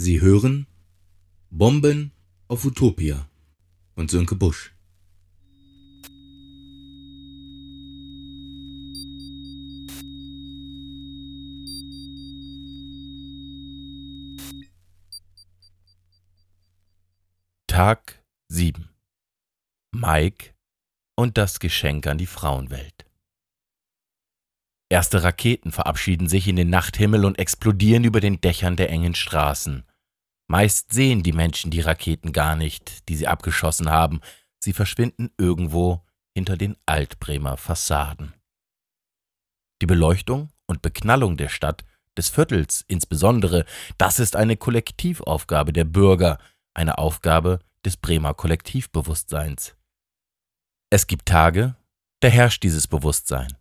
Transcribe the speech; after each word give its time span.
Sie 0.00 0.20
hören 0.20 0.68
Bomben 1.50 2.12
auf 2.46 2.64
Utopia 2.64 3.28
von 3.96 4.06
Sönke 4.06 4.36
Busch. 4.36 4.72
Tag 17.66 18.22
7 18.52 18.88
Mike 19.90 20.54
und 21.16 21.36
das 21.36 21.58
Geschenk 21.58 22.06
an 22.06 22.18
die 22.18 22.26
Frauenwelt. 22.26 23.04
Erste 24.90 25.24
Raketen 25.24 25.72
verabschieden 25.72 26.28
sich 26.28 26.46
in 26.46 26.54
den 26.54 26.70
Nachthimmel 26.70 27.24
und 27.24 27.40
explodieren 27.40 28.04
über 28.04 28.20
den 28.20 28.40
Dächern 28.40 28.76
der 28.76 28.90
engen 28.90 29.16
Straßen. 29.16 29.87
Meist 30.48 30.92
sehen 30.92 31.22
die 31.22 31.32
Menschen 31.32 31.70
die 31.70 31.80
Raketen 31.80 32.32
gar 32.32 32.56
nicht, 32.56 33.08
die 33.08 33.16
sie 33.16 33.28
abgeschossen 33.28 33.90
haben. 33.90 34.20
Sie 34.58 34.72
verschwinden 34.72 35.30
irgendwo 35.36 36.02
hinter 36.34 36.56
den 36.56 36.76
Altbremer 36.86 37.58
Fassaden. 37.58 38.32
Die 39.82 39.86
Beleuchtung 39.86 40.50
und 40.66 40.82
Beknallung 40.82 41.36
der 41.36 41.48
Stadt, 41.48 41.84
des 42.16 42.30
Viertels 42.30 42.84
insbesondere, 42.88 43.64
das 43.96 44.18
ist 44.18 44.34
eine 44.36 44.56
Kollektivaufgabe 44.56 45.72
der 45.72 45.84
Bürger, 45.84 46.38
eine 46.74 46.98
Aufgabe 46.98 47.60
des 47.84 47.96
Bremer 47.96 48.34
Kollektivbewusstseins. 48.34 49.76
Es 50.90 51.06
gibt 51.06 51.26
Tage, 51.26 51.76
da 52.20 52.28
herrscht 52.28 52.62
dieses 52.64 52.88
Bewusstsein. 52.88 53.56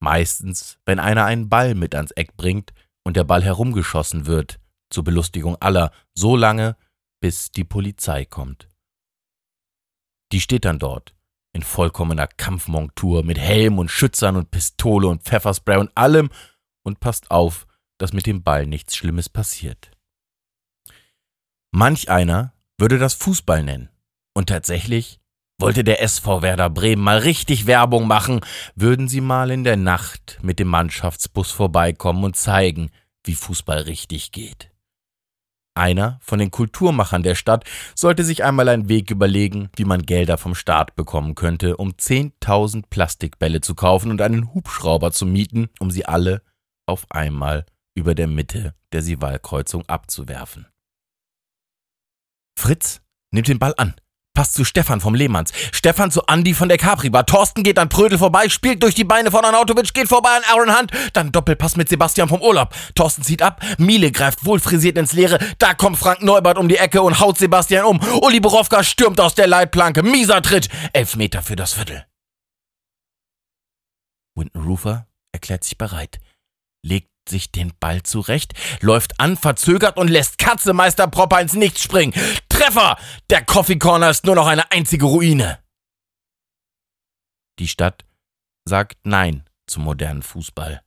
Meistens, 0.00 0.78
wenn 0.86 1.00
einer 1.00 1.24
einen 1.24 1.48
Ball 1.48 1.74
mit 1.74 1.94
ans 1.94 2.12
Eck 2.12 2.36
bringt 2.36 2.72
und 3.04 3.16
der 3.16 3.24
Ball 3.24 3.42
herumgeschossen 3.42 4.26
wird, 4.26 4.58
zur 4.90 5.04
Belustigung 5.04 5.56
aller, 5.56 5.92
so 6.14 6.36
lange, 6.36 6.76
bis 7.20 7.50
die 7.50 7.64
Polizei 7.64 8.24
kommt. 8.24 8.68
Die 10.32 10.40
steht 10.40 10.64
dann 10.64 10.78
dort, 10.78 11.14
in 11.52 11.62
vollkommener 11.62 12.26
Kampfmontur, 12.26 13.24
mit 13.24 13.38
Helm 13.38 13.78
und 13.78 13.90
Schützern 13.90 14.36
und 14.36 14.50
Pistole 14.50 15.08
und 15.08 15.22
Pfefferspray 15.22 15.78
und 15.78 15.96
allem 15.96 16.30
und 16.84 17.00
passt 17.00 17.30
auf, 17.30 17.66
dass 17.98 18.12
mit 18.12 18.26
dem 18.26 18.42
Ball 18.42 18.66
nichts 18.66 18.96
Schlimmes 18.96 19.28
passiert. 19.28 19.90
Manch 21.70 22.08
einer 22.10 22.54
würde 22.78 22.98
das 22.98 23.14
Fußball 23.14 23.62
nennen. 23.62 23.88
Und 24.34 24.48
tatsächlich 24.48 25.18
wollte 25.60 25.82
der 25.82 26.00
SV 26.02 26.42
Werder 26.42 26.70
Bremen 26.70 27.02
mal 27.02 27.18
richtig 27.18 27.66
Werbung 27.66 28.06
machen, 28.06 28.40
würden 28.76 29.08
sie 29.08 29.20
mal 29.20 29.50
in 29.50 29.64
der 29.64 29.76
Nacht 29.76 30.38
mit 30.42 30.60
dem 30.60 30.68
Mannschaftsbus 30.68 31.50
vorbeikommen 31.50 32.22
und 32.22 32.36
zeigen, 32.36 32.90
wie 33.24 33.34
Fußball 33.34 33.82
richtig 33.82 34.30
geht. 34.30 34.70
Einer 35.78 36.18
von 36.20 36.40
den 36.40 36.50
Kulturmachern 36.50 37.22
der 37.22 37.36
Stadt 37.36 37.64
sollte 37.94 38.24
sich 38.24 38.42
einmal 38.42 38.68
einen 38.68 38.88
Weg 38.88 39.12
überlegen, 39.12 39.70
wie 39.76 39.84
man 39.84 40.02
Gelder 40.02 40.36
vom 40.36 40.56
Staat 40.56 40.96
bekommen 40.96 41.36
könnte, 41.36 41.76
um 41.76 41.90
10.000 41.90 42.84
Plastikbälle 42.90 43.60
zu 43.60 43.76
kaufen 43.76 44.10
und 44.10 44.20
einen 44.20 44.52
Hubschrauber 44.52 45.12
zu 45.12 45.24
mieten, 45.24 45.68
um 45.78 45.92
sie 45.92 46.04
alle 46.04 46.42
auf 46.86 47.06
einmal 47.10 47.64
über 47.94 48.16
der 48.16 48.26
Mitte 48.26 48.74
der 48.92 49.02
Sivalkreuzung 49.02 49.86
abzuwerfen. 49.86 50.66
Fritz 52.58 53.00
nimmt 53.30 53.46
den 53.46 53.60
Ball 53.60 53.74
an, 53.76 53.94
passt 54.38 54.54
zu 54.54 54.64
Stefan 54.64 55.00
vom 55.00 55.16
Lehmanns, 55.16 55.50
Stefan 55.72 56.12
zu 56.12 56.22
Andy 56.28 56.54
von 56.54 56.68
der 56.68 56.78
Capri-Bar, 56.78 57.26
Thorsten 57.26 57.64
geht 57.64 57.76
an 57.76 57.88
Prödel 57.88 58.18
vorbei, 58.18 58.48
spielt 58.48 58.84
durch 58.84 58.94
die 58.94 59.02
Beine 59.02 59.32
von 59.32 59.44
Arnautovic, 59.44 59.92
geht 59.92 60.06
vorbei 60.06 60.28
an 60.28 60.44
Aaron 60.48 60.78
Hunt, 60.78 60.92
dann 61.12 61.32
Doppelpass 61.32 61.74
mit 61.74 61.88
Sebastian 61.88 62.28
vom 62.28 62.40
Urlaub. 62.40 62.72
Thorsten 62.94 63.24
zieht 63.24 63.42
ab, 63.42 63.60
Miele 63.78 64.12
greift 64.12 64.44
wohlfrisiert 64.44 64.96
ins 64.96 65.12
Leere, 65.12 65.40
da 65.58 65.74
kommt 65.74 65.98
Frank 65.98 66.22
Neubert 66.22 66.56
um 66.56 66.68
die 66.68 66.76
Ecke 66.76 67.02
und 67.02 67.18
haut 67.18 67.36
Sebastian 67.36 67.84
um. 67.84 67.98
Uli 68.22 68.38
Borowka 68.38 68.84
stürmt 68.84 69.18
aus 69.20 69.34
der 69.34 69.48
Leitplanke, 69.48 70.04
mieser 70.04 70.40
Tritt, 70.40 70.68
elf 70.92 71.16
Meter 71.16 71.42
für 71.42 71.56
das 71.56 71.72
Viertel. 71.72 72.06
Winton 74.36 74.62
Rufer 74.62 75.08
erklärt 75.32 75.64
sich 75.64 75.76
bereit, 75.76 76.20
legt 76.84 77.10
sich 77.28 77.50
den 77.52 77.72
Ball 77.80 78.02
zurecht, 78.02 78.54
läuft 78.80 79.18
an, 79.20 79.36
verzögert 79.36 79.96
und 79.96 80.08
lässt 80.08 80.38
Katzemeister 80.38 81.08
Propper 81.08 81.40
ins 81.40 81.54
Nichts 81.54 81.82
springen. 81.82 82.12
Treffer! 82.58 82.98
Der 83.30 83.44
Coffee 83.44 83.78
Corner 83.78 84.10
ist 84.10 84.24
nur 84.24 84.34
noch 84.34 84.48
eine 84.48 84.72
einzige 84.72 85.04
Ruine. 85.04 85.62
Die 87.60 87.68
Stadt 87.68 88.04
sagt 88.64 88.98
Nein 89.04 89.48
zum 89.68 89.84
modernen 89.84 90.22
Fußball. 90.22 90.82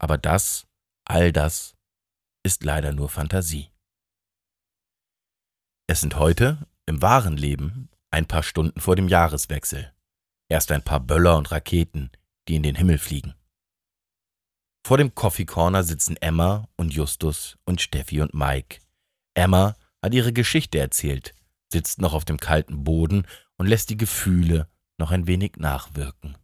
Aber 0.00 0.16
das, 0.16 0.68
all 1.04 1.32
das, 1.32 1.74
ist 2.44 2.62
leider 2.62 2.92
nur 2.92 3.08
Fantasie. 3.08 3.72
Es 5.88 6.02
sind 6.02 6.16
heute, 6.16 6.68
im 6.86 7.02
wahren 7.02 7.36
Leben, 7.36 7.90
ein 8.12 8.26
paar 8.26 8.44
Stunden 8.44 8.80
vor 8.80 8.94
dem 8.94 9.08
Jahreswechsel. 9.08 9.92
Erst 10.48 10.70
ein 10.70 10.84
paar 10.84 11.00
Böller 11.00 11.36
und 11.36 11.50
Raketen, 11.50 12.12
die 12.46 12.54
in 12.54 12.62
den 12.62 12.76
Himmel 12.76 12.98
fliegen. 12.98 13.34
Vor 14.86 14.98
dem 14.98 15.16
Coffee 15.16 15.46
Corner 15.46 15.82
sitzen 15.82 16.16
Emma 16.18 16.68
und 16.76 16.94
Justus 16.94 17.58
und 17.64 17.80
Steffi 17.80 18.20
und 18.20 18.34
Mike. 18.34 18.78
Emma 19.34 19.74
hat 20.02 20.14
ihre 20.14 20.32
Geschichte 20.32 20.78
erzählt, 20.78 21.34
sitzt 21.72 22.00
noch 22.00 22.14
auf 22.14 22.24
dem 22.24 22.38
kalten 22.38 22.84
Boden 22.84 23.26
und 23.56 23.66
lässt 23.66 23.90
die 23.90 23.96
Gefühle 23.96 24.68
noch 24.98 25.10
ein 25.10 25.26
wenig 25.26 25.56
nachwirken. 25.56 26.36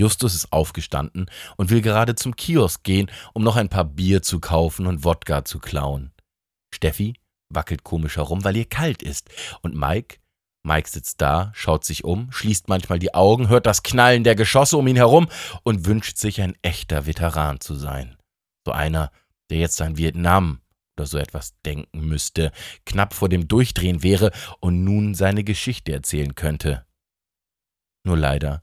Justus 0.00 0.34
ist 0.34 0.52
aufgestanden 0.52 1.26
und 1.56 1.70
will 1.70 1.80
gerade 1.80 2.14
zum 2.14 2.34
Kiosk 2.34 2.82
gehen, 2.82 3.10
um 3.34 3.44
noch 3.44 3.56
ein 3.56 3.68
paar 3.68 3.84
Bier 3.84 4.22
zu 4.22 4.40
kaufen 4.40 4.86
und 4.86 5.04
Wodka 5.04 5.44
zu 5.44 5.58
klauen. 5.58 6.12
Steffi 6.74 7.14
wackelt 7.50 7.84
komisch 7.84 8.16
herum, 8.16 8.44
weil 8.44 8.56
ihr 8.56 8.64
kalt 8.64 9.02
ist, 9.02 9.28
und 9.60 9.76
Mike 9.76 10.16
Mike 10.64 10.88
sitzt 10.88 11.20
da, 11.20 11.50
schaut 11.54 11.84
sich 11.84 12.04
um, 12.04 12.30
schließt 12.30 12.68
manchmal 12.68 13.00
die 13.00 13.14
Augen, 13.14 13.48
hört 13.48 13.66
das 13.66 13.82
Knallen 13.82 14.22
der 14.22 14.36
Geschosse 14.36 14.76
um 14.76 14.86
ihn 14.86 14.96
herum 14.96 15.28
und 15.64 15.86
wünscht 15.86 16.18
sich 16.18 16.40
ein 16.40 16.56
echter 16.62 17.06
Veteran 17.06 17.60
zu 17.60 17.74
sein. 17.74 18.16
So 18.64 18.72
einer, 18.72 19.10
der 19.50 19.58
jetzt 19.58 19.82
an 19.82 19.96
Vietnam 19.96 20.60
oder 21.02 21.06
so 21.06 21.18
etwas 21.18 21.60
denken 21.62 22.06
müsste, 22.06 22.52
knapp 22.86 23.12
vor 23.12 23.28
dem 23.28 23.48
Durchdrehen 23.48 24.02
wäre 24.02 24.30
und 24.60 24.84
nun 24.84 25.14
seine 25.14 25.42
Geschichte 25.42 25.92
erzählen 25.92 26.34
könnte. 26.34 26.86
Nur 28.04 28.16
leider, 28.16 28.62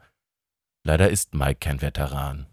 leider 0.85 1.09
ist 1.09 1.35
Mike 1.35 1.59
kein 1.59 1.81
Veteran. 1.81 2.47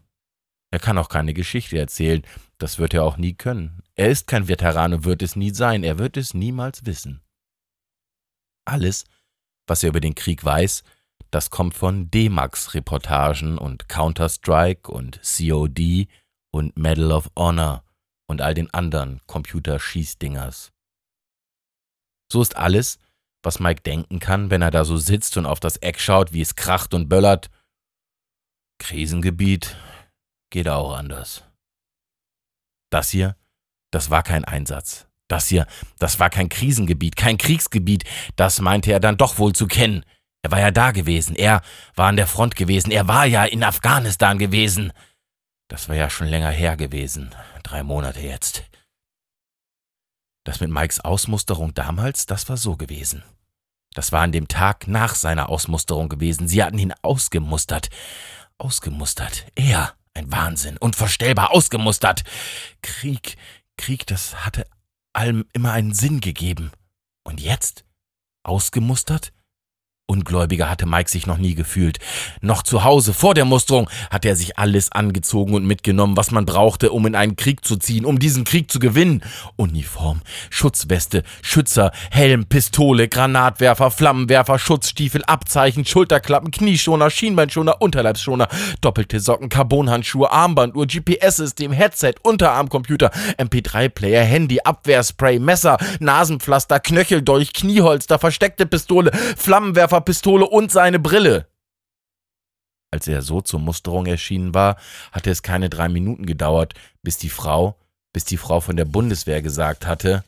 Er 0.72 0.80
kann 0.80 0.98
auch 0.98 1.08
keine 1.08 1.34
Geschichte 1.34 1.78
erzählen, 1.78 2.22
das 2.58 2.78
wird 2.78 2.94
er 2.94 3.04
auch 3.04 3.16
nie 3.16 3.34
können. 3.34 3.82
Er 3.94 4.10
ist 4.10 4.26
kein 4.26 4.48
Veteran 4.48 4.92
und 4.92 5.04
wird 5.04 5.22
es 5.22 5.36
nie 5.36 5.50
sein, 5.50 5.84
er 5.84 5.98
wird 5.98 6.16
es 6.16 6.34
niemals 6.34 6.84
wissen. 6.84 7.22
Alles, 8.66 9.04
was 9.68 9.84
er 9.84 9.90
über 9.90 10.00
den 10.00 10.16
Krieg 10.16 10.44
weiß, 10.44 10.82
das 11.30 11.50
kommt 11.50 11.74
von 11.74 12.10
D-Max-Reportagen 12.10 13.58
und 13.58 13.88
Counter-Strike 13.88 14.90
und 14.90 15.20
COD 15.22 16.08
und 16.50 16.76
Medal 16.76 17.12
of 17.12 17.30
Honor 17.36 17.85
und 18.26 18.40
all 18.40 18.54
den 18.54 18.72
anderen 18.72 19.20
Computerschießdingers. 19.26 20.72
So 22.30 22.42
ist 22.42 22.56
alles, 22.56 22.98
was 23.42 23.60
Mike 23.60 23.82
denken 23.82 24.18
kann, 24.18 24.50
wenn 24.50 24.62
er 24.62 24.70
da 24.70 24.84
so 24.84 24.96
sitzt 24.96 25.36
und 25.36 25.46
auf 25.46 25.60
das 25.60 25.76
Eck 25.76 26.00
schaut, 26.00 26.32
wie 26.32 26.40
es 26.40 26.56
kracht 26.56 26.94
und 26.94 27.08
böllert. 27.08 27.48
Krisengebiet 28.78 29.76
geht 30.50 30.68
auch 30.68 30.96
anders. 30.96 31.44
Das 32.90 33.10
hier, 33.10 33.36
das 33.90 34.10
war 34.10 34.22
kein 34.22 34.44
Einsatz. 34.44 35.06
Das 35.28 35.48
hier, 35.48 35.66
das 35.98 36.20
war 36.20 36.30
kein 36.30 36.48
Krisengebiet, 36.48 37.16
kein 37.16 37.36
Kriegsgebiet, 37.36 38.04
das 38.36 38.60
meinte 38.60 38.92
er 38.92 39.00
dann 39.00 39.16
doch 39.16 39.38
wohl 39.38 39.52
zu 39.52 39.66
kennen. 39.66 40.04
Er 40.42 40.52
war 40.52 40.60
ja 40.60 40.70
da 40.70 40.92
gewesen, 40.92 41.34
er 41.34 41.62
war 41.96 42.08
an 42.08 42.16
der 42.16 42.28
Front 42.28 42.54
gewesen, 42.54 42.92
er 42.92 43.08
war 43.08 43.26
ja 43.26 43.44
in 43.44 43.64
Afghanistan 43.64 44.38
gewesen. 44.38 44.92
Das 45.68 45.88
war 45.88 45.96
ja 45.96 46.08
schon 46.10 46.28
länger 46.28 46.50
her 46.50 46.76
gewesen, 46.76 47.34
drei 47.62 47.82
Monate 47.82 48.20
jetzt. 48.20 48.64
Das 50.44 50.60
mit 50.60 50.70
Mikes 50.70 51.00
Ausmusterung 51.00 51.74
damals, 51.74 52.26
das 52.26 52.48
war 52.48 52.56
so 52.56 52.76
gewesen. 52.76 53.24
Das 53.94 54.12
war 54.12 54.22
an 54.22 54.30
dem 54.30 54.46
Tag 54.46 54.86
nach 54.86 55.14
seiner 55.14 55.48
Ausmusterung 55.48 56.08
gewesen. 56.08 56.48
Sie 56.48 56.62
hatten 56.62 56.78
ihn 56.78 56.94
ausgemustert. 57.02 57.88
Ausgemustert. 58.58 59.46
Er, 59.54 59.94
ein 60.14 60.30
Wahnsinn, 60.30 60.76
unvorstellbar 60.76 61.50
ausgemustert. 61.50 62.22
Krieg, 62.82 63.36
Krieg, 63.76 64.06
das 64.06 64.44
hatte 64.44 64.66
allem 65.14 65.46
immer 65.52 65.72
einen 65.72 65.94
Sinn 65.94 66.20
gegeben. 66.20 66.72
Und 67.24 67.40
jetzt? 67.40 67.84
Ausgemustert? 68.44 69.32
Ungläubiger 70.08 70.70
hatte 70.70 70.86
Mike 70.86 71.10
sich 71.10 71.26
noch 71.26 71.36
nie 71.36 71.56
gefühlt. 71.56 71.98
Noch 72.40 72.62
zu 72.62 72.84
Hause, 72.84 73.12
vor 73.12 73.34
der 73.34 73.44
Musterung, 73.44 73.90
hatte 74.08 74.28
er 74.28 74.36
sich 74.36 74.56
alles 74.56 74.92
angezogen 74.92 75.52
und 75.54 75.66
mitgenommen, 75.66 76.16
was 76.16 76.30
man 76.30 76.46
brauchte, 76.46 76.92
um 76.92 77.06
in 77.06 77.16
einen 77.16 77.34
Krieg 77.34 77.64
zu 77.64 77.76
ziehen, 77.76 78.04
um 78.04 78.20
diesen 78.20 78.44
Krieg 78.44 78.70
zu 78.70 78.78
gewinnen. 78.78 79.24
Uniform, 79.56 80.22
Schutzweste, 80.48 81.24
Schützer, 81.42 81.90
Helm, 82.12 82.46
Pistole, 82.46 83.08
Granatwerfer, 83.08 83.90
Flammenwerfer, 83.90 84.60
Schutzstiefel, 84.60 85.24
Abzeichen, 85.24 85.84
Schulterklappen, 85.84 86.52
Knieschoner, 86.52 87.10
Schienbeinschoner, 87.10 87.82
Unterleibsschoner, 87.82 88.46
doppelte 88.80 89.18
Socken, 89.18 89.48
Carbonhandschuhe, 89.48 90.30
Armbanduhr, 90.30 90.86
GPS-System, 90.86 91.72
Headset, 91.72 92.14
Unterarmcomputer, 92.22 93.10
MP3-Player, 93.38 94.22
Handy, 94.22 94.60
Abwehrspray, 94.60 95.40
Messer, 95.40 95.78
Nasenpflaster, 95.98 96.78
Knöcheldolch, 96.78 97.52
Knieholster, 97.54 98.20
versteckte 98.20 98.66
Pistole, 98.66 99.10
Flammenwerfer, 99.36 99.95
Pistole 100.00 100.46
und 100.46 100.70
seine 100.70 100.98
Brille. 100.98 101.48
Als 102.92 103.08
er 103.08 103.22
so 103.22 103.40
zur 103.40 103.60
Musterung 103.60 104.06
erschienen 104.06 104.54
war, 104.54 104.76
hatte 105.12 105.30
es 105.30 105.42
keine 105.42 105.68
drei 105.68 105.88
Minuten 105.88 106.24
gedauert, 106.24 106.74
bis 107.02 107.18
die 107.18 107.28
Frau, 107.28 107.78
bis 108.12 108.24
die 108.24 108.36
Frau 108.36 108.60
von 108.60 108.76
der 108.76 108.84
Bundeswehr 108.84 109.42
gesagt 109.42 109.86
hatte, 109.86 110.24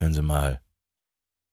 Hören 0.00 0.12
Sie 0.12 0.22
mal, 0.22 0.60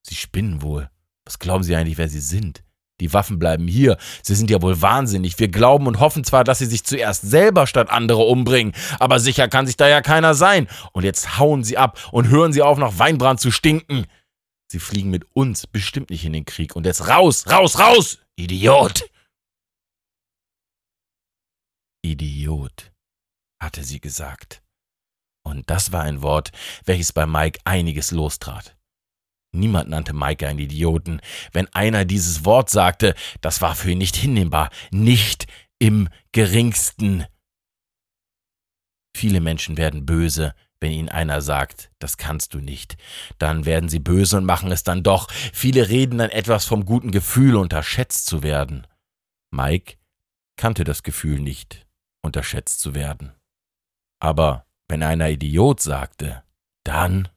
Sie 0.06 0.16
spinnen 0.16 0.62
wohl. 0.62 0.90
Was 1.26 1.40
glauben 1.40 1.64
Sie 1.64 1.76
eigentlich, 1.76 1.98
wer 1.98 2.10
Sie 2.10 2.20
sind? 2.20 2.64
Die 3.00 3.14
Waffen 3.14 3.40
bleiben 3.40 3.68
hier. 3.68 3.98
Sie 4.22 4.36
sind 4.36 4.50
ja 4.50 4.62
wohl 4.62 4.82
wahnsinnig. 4.82 5.40
Wir 5.40 5.48
glauben 5.48 5.88
und 5.88 6.00
hoffen 6.00 6.24
zwar, 6.24 6.44
dass 6.44 6.60
Sie 6.60 6.66
sich 6.66 6.84
zuerst 6.84 7.22
selber 7.22 7.68
statt 7.68 7.90
andere 7.90 8.24
umbringen, 8.24 8.74
aber 9.00 9.20
sicher 9.20 9.48
kann 9.48 9.66
sich 9.66 9.78
da 9.78 9.88
ja 9.88 10.02
keiner 10.02 10.36
sein. 10.36 10.68
Und 10.92 11.04
jetzt 11.04 11.40
hauen 11.40 11.64
Sie 11.64 11.78
ab 11.78 12.00
und 12.12 12.30
hören 12.30 12.54
Sie 12.54 12.62
auf, 12.62 12.78
nach 12.78 13.00
Weinbrand 13.00 13.40
zu 13.40 13.52
stinken. 13.52 14.06
Sie 14.74 14.80
fliegen 14.80 15.12
mit 15.12 15.26
uns 15.36 15.68
bestimmt 15.68 16.10
nicht 16.10 16.26
in 16.26 16.34
den 16.34 16.46
Krieg. 16.46 16.76
Und 16.76 16.88
jetzt 16.88 17.08
raus, 17.08 17.46
raus, 17.48 17.78
raus! 17.78 18.18
Idiot! 18.36 19.08
Idiot, 22.02 22.92
hatte 23.62 23.84
sie 23.84 24.02
gesagt. 24.02 24.64
Und 25.44 25.70
das 25.70 25.92
war 25.92 26.02
ein 26.02 26.24
Wort, 26.24 26.52
welches 26.86 27.14
bei 27.14 27.28
Mike 27.28 27.60
einiges 27.66 28.10
lostrat. 28.10 28.76
Niemand 29.52 29.92
nannte 29.92 30.14
Mike 30.14 30.48
einen 30.48 30.58
Idioten. 30.58 31.22
Wenn 31.52 31.72
einer 31.76 32.04
dieses 32.04 32.44
Wort 32.44 32.72
sagte, 32.72 33.14
das 33.42 33.62
war 33.62 33.76
für 33.76 33.92
ihn 33.92 34.00
nicht 34.00 34.16
hinnehmbar, 34.16 34.72
nicht 34.90 35.46
im 35.78 36.10
geringsten. 36.32 37.28
Viele 39.16 39.40
Menschen 39.40 39.78
werden 39.78 40.08
böse, 40.08 40.56
wenn 40.84 40.92
ihnen 40.92 41.10
einer 41.10 41.42
sagt, 41.42 41.92
das 41.98 42.18
kannst 42.18 42.54
du 42.54 42.60
nicht, 42.60 42.98
dann 43.40 43.66
werden 43.66 43.88
sie 43.88 44.00
böse 44.00 44.38
und 44.38 44.46
machen 44.46 44.72
es 44.72 44.84
dann 44.84 45.02
doch. 45.02 45.32
Viele 45.32 45.88
reden 45.88 46.18
dann 46.18 46.30
etwas 46.30 46.66
vom 46.66 46.86
guten 46.86 47.12
Gefühl, 47.12 47.56
unterschätzt 47.56 48.26
zu 48.26 48.44
werden. 48.44 48.86
Mike 49.50 49.96
kannte 50.58 50.84
das 50.84 51.02
Gefühl 51.02 51.40
nicht, 51.40 51.88
unterschätzt 52.22 52.82
zu 52.82 52.94
werden. 52.94 53.32
Aber 54.20 54.68
wenn 54.90 55.04
einer 55.04 55.30
Idiot 55.30 55.80
sagte, 55.80 56.44
dann. 56.84 57.30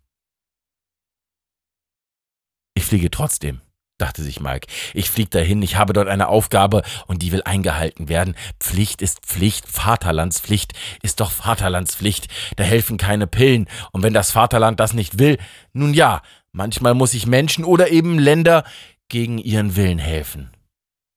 Ich 2.75 2.85
fliege 2.85 3.11
trotzdem 3.11 3.61
dachte 3.99 4.23
sich 4.23 4.41
Mike. 4.41 4.67
Ich 4.95 5.11
flieg 5.11 5.31
dahin, 5.31 5.63
ich 5.63 5.77
habe 5.77 5.93
dort 5.93 6.09
eine 6.09 6.29
Aufgabe 6.29 6.83
und 7.07 7.23
die 7.23 7.33
will 7.33 7.43
eingehalten 7.45 8.09
werden. 8.09 8.37
Pflicht 8.61 9.03
ist 9.03 9.21
Pflicht, 9.21 9.67
Vaterlandspflicht 9.67 10.73
ist 11.03 11.21
doch 11.21 11.31
Vaterlandspflicht. 11.31 12.29
Da 12.57 12.65
helfen 12.65 12.99
keine 12.99 13.27
Pillen. 13.27 13.69
Und 13.93 14.03
wenn 14.03 14.15
das 14.15 14.31
Vaterland 14.31 14.81
das 14.81 14.93
nicht 14.93 15.19
will, 15.19 15.39
nun 15.73 15.95
ja, 15.95 16.23
manchmal 16.53 16.95
muss 16.95 17.15
ich 17.15 17.27
Menschen 17.27 17.65
oder 17.65 17.91
eben 17.91 18.19
Länder 18.19 18.65
gegen 19.09 19.39
ihren 19.39 19.77
Willen 19.77 19.99
helfen. 19.99 20.51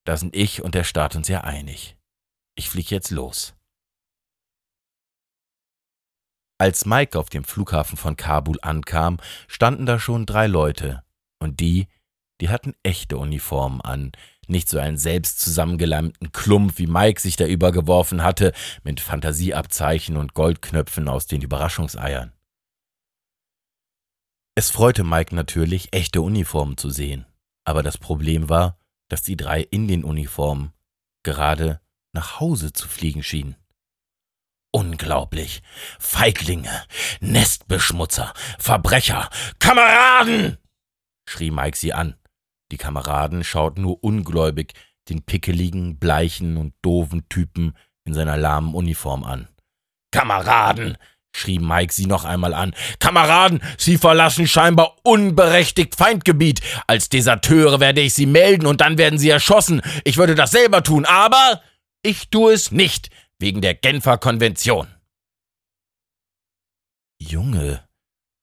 Da 0.05 0.17
sind 0.17 0.35
ich 0.35 0.63
und 0.63 0.75
der 0.75 0.83
Staat 0.83 1.15
uns 1.15 1.27
ja 1.27 1.41
einig. 1.41 1.97
Ich 2.55 2.69
flieg 2.69 2.91
jetzt 2.91 3.11
los. 3.11 3.53
Als 6.57 6.85
Mike 6.85 7.17
auf 7.17 7.29
dem 7.29 7.45
Flughafen 7.45 7.95
von 7.95 8.17
Kabul 8.17 8.57
ankam, 8.61 9.17
standen 9.47 9.85
da 9.85 9.97
schon 9.97 10.25
drei 10.25 10.47
Leute, 10.47 11.03
und 11.39 11.61
die, 11.61 11.87
die 12.41 12.49
hatten 12.49 12.73
echte 12.83 13.17
Uniformen 13.17 13.81
an, 13.81 14.11
nicht 14.47 14.69
so 14.69 14.79
einen 14.79 14.97
selbst 14.97 15.39
zusammengeleimten 15.39 16.31
Klump, 16.31 16.77
wie 16.77 16.87
Mike 16.87 17.21
sich 17.21 17.35
da 17.35 17.45
übergeworfen 17.45 18.23
hatte, 18.23 18.53
mit 18.83 18.99
Fantasieabzeichen 18.99 20.17
und 20.17 20.33
Goldknöpfen 20.33 21.07
aus 21.07 21.27
den 21.27 21.41
Überraschungseiern. 21.41 22.33
Es 24.55 24.71
freute 24.71 25.03
Mike 25.03 25.35
natürlich, 25.35 25.93
echte 25.93 26.21
Uniformen 26.21 26.77
zu 26.77 26.89
sehen, 26.89 27.25
aber 27.63 27.83
das 27.83 27.97
Problem 27.97 28.49
war, 28.49 28.77
dass 29.07 29.21
die 29.21 29.37
drei 29.37 29.61
in 29.61 29.87
den 29.87 30.03
Uniformen 30.03 30.73
gerade 31.23 31.79
nach 32.13 32.39
Hause 32.39 32.73
zu 32.73 32.87
fliegen 32.87 33.23
schienen. 33.23 33.55
Unglaublich. 34.71 35.61
Feiglinge, 35.99 36.83
Nestbeschmutzer, 37.21 38.33
Verbrecher, 38.59 39.29
Kameraden! 39.59 40.57
schrie 41.27 41.51
Mike 41.51 41.77
sie 41.77 41.93
an. 41.93 42.18
Die 42.71 42.77
Kameraden 42.77 43.43
schauten 43.43 43.81
nur 43.81 44.03
ungläubig 44.03 44.73
den 45.09 45.23
pickeligen, 45.23 45.97
bleichen 45.97 46.57
und 46.57 46.73
doofen 46.81 47.27
Typen 47.29 47.75
in 48.05 48.13
seiner 48.13 48.37
lahmen 48.37 48.73
Uniform 48.73 49.23
an. 49.23 49.47
Kameraden! 50.11 50.97
schrie 51.35 51.59
Mike 51.59 51.93
sie 51.93 52.07
noch 52.07 52.25
einmal 52.25 52.53
an. 52.53 52.73
Kameraden, 52.99 53.61
Sie 53.77 53.97
verlassen 53.97 54.47
scheinbar 54.47 54.95
unberechtigt 55.03 55.95
Feindgebiet. 55.95 56.61
Als 56.87 57.09
Deserteure 57.09 57.79
werde 57.79 58.01
ich 58.01 58.15
Sie 58.15 58.25
melden 58.25 58.65
und 58.65 58.81
dann 58.81 58.97
werden 58.97 59.19
Sie 59.19 59.29
erschossen. 59.29 59.81
Ich 60.03 60.17
würde 60.17 60.35
das 60.35 60.51
selber 60.51 60.83
tun, 60.83 61.05
aber 61.05 61.61
ich 62.01 62.29
tue 62.29 62.53
es 62.53 62.71
nicht, 62.71 63.09
wegen 63.37 63.61
der 63.61 63.75
Genfer 63.75 64.17
Konvention. 64.17 64.87
Junge, 67.21 67.83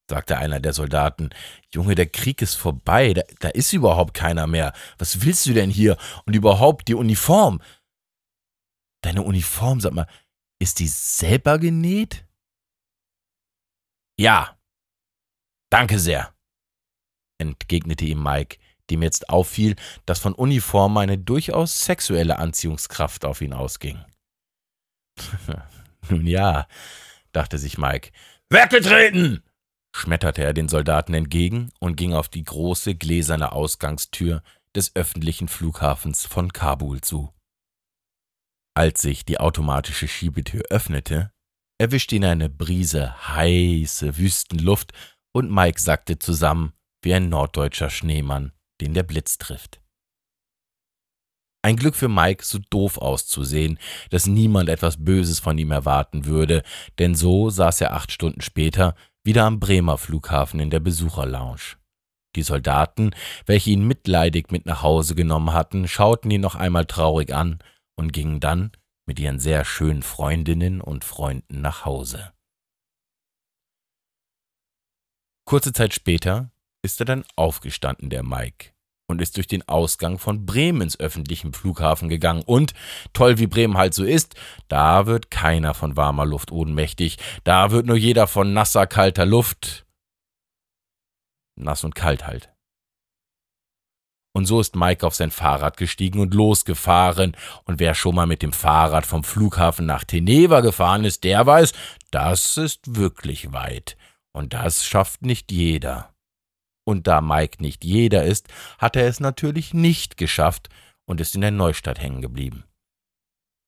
sagte 0.08 0.38
einer 0.38 0.61
der 0.61 0.73
Soldaten. 0.73 1.31
Junge, 1.73 1.94
der 1.94 2.06
Krieg 2.06 2.43
ist 2.43 2.55
vorbei, 2.55 3.14
da, 3.14 3.23
da 3.41 3.49
ist 3.49 3.73
überhaupt 3.73 4.14
keiner 4.14 4.47
mehr. 4.47 4.73
Was 4.99 5.23
willst 5.23 5.47
du 5.47 5.53
denn 5.53 5.70
hier? 5.70 5.97
Und 6.25 6.35
überhaupt 6.35 6.88
die 6.88 6.94
Uniform. 6.94 7.61
Deine 9.03 9.23
Uniform, 9.23 9.81
sag 9.81 9.93
mal, 9.93 10.08
ist 10.58 10.79
die 10.79 10.88
selber 10.88 11.58
genäht? 11.58 12.26
Ja. 14.19 14.58
Danke 15.70 15.99
sehr, 15.99 16.32
entgegnete 17.38 18.05
ihm 18.05 18.23
Mike, 18.23 18.59
dem 18.88 19.02
jetzt 19.02 19.29
auffiel, 19.29 19.75
dass 20.06 20.20
von 20.20 20.32
Uniform 20.32 20.97
eine 20.97 21.19
durchaus 21.19 21.81
sexuelle 21.85 22.38
Anziehungskraft 22.38 23.25
auf 23.25 23.41
ihn 23.41 23.52
ausging. 23.52 24.02
Nun 26.09 26.26
ja, 26.26 26.69
dachte 27.32 27.59
sich 27.59 27.79
Mike. 27.79 28.12
Weggetreten! 28.49 29.43
Schmetterte 29.97 30.43
er 30.45 30.53
den 30.53 30.69
Soldaten 30.69 31.15
entgegen 31.15 31.71
und 31.81 31.97
ging 31.97 32.13
auf 32.13 32.29
die 32.29 32.45
große 32.45 32.95
gläserne 32.95 33.53
Ausgangstür 33.53 34.43
des 34.75 34.95
öffentlichen 34.95 35.49
Flughafens 35.49 36.27
von 36.27 36.53
Kabul 36.53 37.01
zu. 37.01 37.33
Als 38.75 39.01
sich 39.01 39.25
die 39.25 39.41
automatische 39.41 40.07
Schiebetür 40.07 40.63
öffnete, 40.69 41.33
erwischte 41.79 42.17
ihn 42.17 42.25
eine 42.25 42.50
Brise 42.50 43.15
heiße 43.29 44.19
Wüstenluft 44.19 44.93
und 45.33 45.50
Mike 45.50 45.81
sackte 45.81 46.19
zusammen 46.19 46.73
wie 47.03 47.15
ein 47.15 47.29
norddeutscher 47.29 47.91
Schneemann, 47.91 48.53
den 48.81 48.93
der 48.93 49.03
Blitz 49.03 49.38
trifft. 49.38 49.81
Ein 51.62 51.76
Glück 51.76 51.97
für 51.97 52.09
Mike, 52.09 52.45
so 52.45 52.59
doof 52.71 52.99
auszusehen, 52.99 53.79
dass 54.11 54.26
niemand 54.26 54.69
etwas 54.69 55.05
Böses 55.05 55.41
von 55.41 55.59
ihm 55.59 55.73
erwarten 55.73 56.25
würde, 56.25 56.62
denn 56.99 57.15
so 57.15 57.50
saß 57.50 57.81
er 57.81 57.95
acht 57.95 58.12
Stunden 58.12 58.41
später 58.41 58.95
wieder 59.26 59.45
am 59.45 59.61
Bremer 59.61 59.99
Flughafen 59.99 60.61
in 60.61 60.71
der 60.71 60.80
Besucherlounge. 60.80 61.76
Die 62.37 62.42
Soldaten, 62.42 63.11
welche 63.45 63.71
ihn 63.71 63.87
mitleidig 63.87 64.50
mit 64.50 64.66
nach 64.66 64.83
Hause 64.83 65.14
genommen 65.14 65.52
hatten, 65.52 65.88
schauten 65.88 66.30
ihn 66.30 66.40
noch 66.40 66.54
einmal 66.54 66.87
traurig 66.87 67.35
an 67.35 67.59
und 67.97 68.12
gingen 68.12 68.40
dann 68.40 68.73
mit 69.06 69.18
ihren 69.18 69.38
sehr 69.38 69.64
schönen 69.64 70.02
Freundinnen 70.02 70.80
und 70.80 71.04
Freunden 71.04 71.61
nach 71.61 71.85
Hause. 71.85 72.33
Kurze 75.45 75.73
Zeit 75.73 75.95
später 75.95 76.50
ist 76.83 77.00
er 77.00 77.06
dann 77.06 77.25
aufgestanden, 77.37 78.11
der 78.11 78.23
Mike, 78.23 78.73
und 79.07 79.23
ist 79.23 79.37
durch 79.37 79.47
den 79.47 79.67
Ausgang 79.69 80.19
von 80.19 80.47
Bremens 80.47 80.99
öffentlichem 80.99 81.53
Flughafen 81.53 82.09
gegangen. 82.09 82.43
Und, 82.43 82.73
toll 83.13 83.39
wie 83.39 83.47
Bremen 83.47 83.77
halt 83.77 83.95
so 83.95 84.05
ist, 84.05 84.35
da 84.69 85.07
wird 85.07 85.31
keiner 85.31 85.75
von 85.75 85.97
warmer 85.97 86.27
Luft 86.27 86.53
ohnmächtig, 86.53 87.19
da 87.45 87.71
wird 87.71 87.87
nur 87.87 87.97
jeder 87.97 88.27
von 88.27 88.53
nasser, 88.53 88.87
kalter 88.87 89.27
Luft 89.27 89.87
nass 91.59 91.85
und 91.85 91.95
kalt 91.95 92.27
halt. 92.27 92.51
Und 94.35 94.45
so 94.45 94.61
ist 94.61 94.77
Mike 94.77 95.07
auf 95.07 95.15
sein 95.15 95.31
Fahrrad 95.31 95.79
gestiegen 95.79 96.21
und 96.21 96.35
losgefahren. 96.35 97.35
Und 97.65 97.81
wer 97.81 97.95
schon 97.95 98.15
mal 98.15 98.27
mit 98.27 98.43
dem 98.43 98.53
Fahrrad 98.53 99.07
vom 99.07 99.25
Flughafen 99.25 99.87
nach 99.87 100.05
Teneva 100.05 100.61
gefahren 100.61 101.07
ist, 101.07 101.25
der 101.25 101.47
weiß, 101.47 101.73
das 102.11 102.59
ist 102.59 102.97
wirklich 102.97 103.55
weit. 103.55 103.97
Und 104.33 104.53
das 104.53 104.85
schafft 104.85 105.23
nicht 105.23 105.51
jeder. 105.53 106.15
Und 106.88 107.09
da 107.09 107.21
Mike 107.21 107.61
nicht 107.61 107.85
jeder 107.85 108.25
ist, 108.25 108.49
hat 108.78 108.95
er 108.95 109.09
es 109.09 109.19
natürlich 109.19 109.75
nicht 109.75 110.16
geschafft 110.16 110.69
und 111.05 111.21
ist 111.21 111.35
in 111.35 111.40
der 111.40 111.50
Neustadt 111.50 112.00
hängen 112.00 112.23
geblieben. 112.23 112.64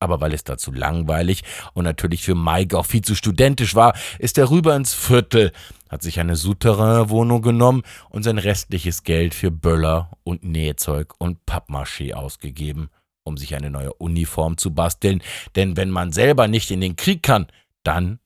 Aber 0.00 0.20
weil 0.20 0.32
es 0.32 0.44
da 0.44 0.56
zu 0.56 0.70
langweilig 0.70 1.42
und 1.74 1.82
natürlich 1.82 2.22
für 2.22 2.36
Mike 2.36 2.78
auch 2.78 2.86
viel 2.86 3.02
zu 3.02 3.16
studentisch 3.16 3.74
war, 3.74 3.96
ist 4.20 4.38
er 4.38 4.50
rüber 4.50 4.76
ins 4.76 4.94
Viertel, 4.94 5.50
hat 5.88 6.02
sich 6.02 6.20
eine 6.20 6.36
Souterrain-Wohnung 6.36 7.42
genommen 7.42 7.82
und 8.08 8.22
sein 8.22 8.38
restliches 8.38 9.02
Geld 9.02 9.34
für 9.34 9.50
Böller 9.50 10.12
und 10.22 10.44
Nähzeug 10.44 11.14
und 11.18 11.40
Pappmaché 11.44 12.12
ausgegeben, 12.12 12.90
um 13.24 13.36
sich 13.36 13.56
eine 13.56 13.70
neue 13.70 13.92
Uniform 13.94 14.56
zu 14.56 14.72
basteln, 14.72 15.22
denn 15.56 15.76
wenn 15.76 15.90
man 15.90 16.12
selber 16.12 16.46
nicht 16.46 16.70
in 16.70 16.80
den 16.80 16.94
Krieg 16.94 17.24
kann, 17.24 17.48
dann, 17.82 18.20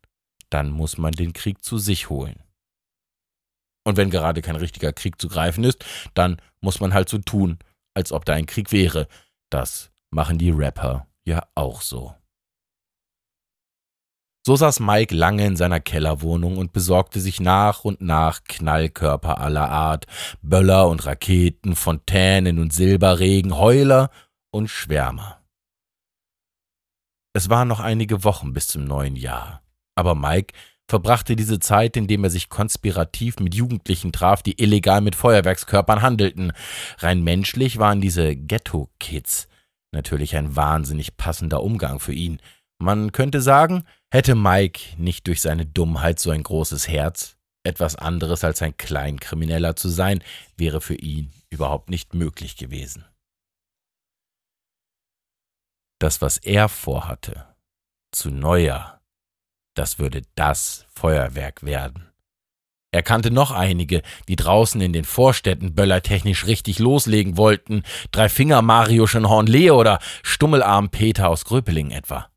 dann 0.50 0.70
muss 0.70 0.98
man 0.98 1.12
den 1.12 1.32
Krieg 1.32 1.64
zu 1.64 1.78
sich 1.78 2.10
holen. 2.10 2.42
Und 3.84 3.96
wenn 3.96 4.10
gerade 4.10 4.42
kein 4.42 4.56
richtiger 4.56 4.92
Krieg 4.92 5.20
zu 5.20 5.28
greifen 5.28 5.64
ist, 5.64 5.84
dann 6.14 6.40
muss 6.60 6.80
man 6.80 6.94
halt 6.94 7.08
so 7.08 7.18
tun, 7.18 7.58
als 7.94 8.12
ob 8.12 8.24
da 8.24 8.34
ein 8.34 8.46
Krieg 8.46 8.72
wäre. 8.72 9.08
Das 9.50 9.90
machen 10.10 10.38
die 10.38 10.50
Rapper 10.50 11.06
ja 11.24 11.46
auch 11.54 11.80
so. 11.82 12.14
So 14.44 14.56
saß 14.56 14.80
Mike 14.80 15.14
lange 15.14 15.46
in 15.46 15.54
seiner 15.54 15.78
Kellerwohnung 15.78 16.58
und 16.58 16.72
besorgte 16.72 17.20
sich 17.20 17.38
nach 17.38 17.84
und 17.84 18.00
nach 18.00 18.42
Knallkörper 18.42 19.38
aller 19.38 19.68
Art, 19.68 20.06
Böller 20.42 20.88
und 20.88 21.06
Raketen, 21.06 21.76
Fontänen 21.76 22.58
und 22.58 22.72
Silberregen, 22.72 23.56
Heuler 23.56 24.10
und 24.50 24.68
Schwärmer. 24.68 25.40
Es 27.34 27.50
waren 27.50 27.68
noch 27.68 27.78
einige 27.78 28.24
Wochen 28.24 28.52
bis 28.52 28.66
zum 28.66 28.84
neuen 28.84 29.14
Jahr, 29.14 29.62
aber 29.94 30.16
Mike 30.16 30.54
verbrachte 30.92 31.36
diese 31.36 31.58
Zeit, 31.58 31.96
indem 31.96 32.22
er 32.22 32.28
sich 32.28 32.50
konspirativ 32.50 33.40
mit 33.40 33.54
Jugendlichen 33.54 34.12
traf, 34.12 34.42
die 34.42 34.60
illegal 34.62 35.00
mit 35.00 35.16
Feuerwerkskörpern 35.16 36.02
handelten. 36.02 36.52
Rein 36.98 37.22
menschlich 37.22 37.78
waren 37.78 38.02
diese 38.02 38.36
Ghetto-Kids 38.36 39.48
natürlich 39.92 40.36
ein 40.36 40.54
wahnsinnig 40.54 41.16
passender 41.16 41.62
Umgang 41.62 41.98
für 41.98 42.12
ihn. 42.12 42.40
Man 42.78 43.10
könnte 43.10 43.40
sagen, 43.40 43.84
hätte 44.10 44.34
Mike 44.34 44.96
nicht 44.98 45.26
durch 45.28 45.40
seine 45.40 45.64
Dummheit 45.64 46.18
so 46.18 46.30
ein 46.30 46.42
großes 46.42 46.88
Herz, 46.88 47.38
etwas 47.64 47.96
anderes 47.96 48.44
als 48.44 48.60
ein 48.60 48.76
Kleinkrimineller 48.76 49.74
zu 49.76 49.88
sein, 49.88 50.22
wäre 50.58 50.82
für 50.82 50.96
ihn 50.96 51.32
überhaupt 51.48 51.88
nicht 51.88 52.12
möglich 52.12 52.58
gewesen. 52.58 53.06
Das, 55.98 56.20
was 56.20 56.36
er 56.36 56.68
vorhatte, 56.68 57.46
zu 58.14 58.30
Neujahr, 58.30 59.01
das 59.74 59.98
würde 59.98 60.22
das 60.34 60.86
Feuerwerk 60.94 61.62
werden. 61.62 62.12
Er 62.94 63.02
kannte 63.02 63.30
noch 63.30 63.50
einige, 63.50 64.02
die 64.28 64.36
draußen 64.36 64.80
in 64.82 64.92
den 64.92 65.04
Vorstädten 65.04 65.74
böllertechnisch 65.74 66.46
richtig 66.46 66.78
loslegen 66.78 67.38
wollten. 67.38 67.84
Drei 68.10 68.28
Finger 68.28 68.60
Mario 68.60 69.06
Schönhorn 69.06 69.46
Leo 69.46 69.80
oder 69.80 69.98
Stummelarm 70.22 70.90
Peter 70.90 71.30
aus 71.30 71.46
Gröpeling 71.46 71.90
etwa. 71.90 72.28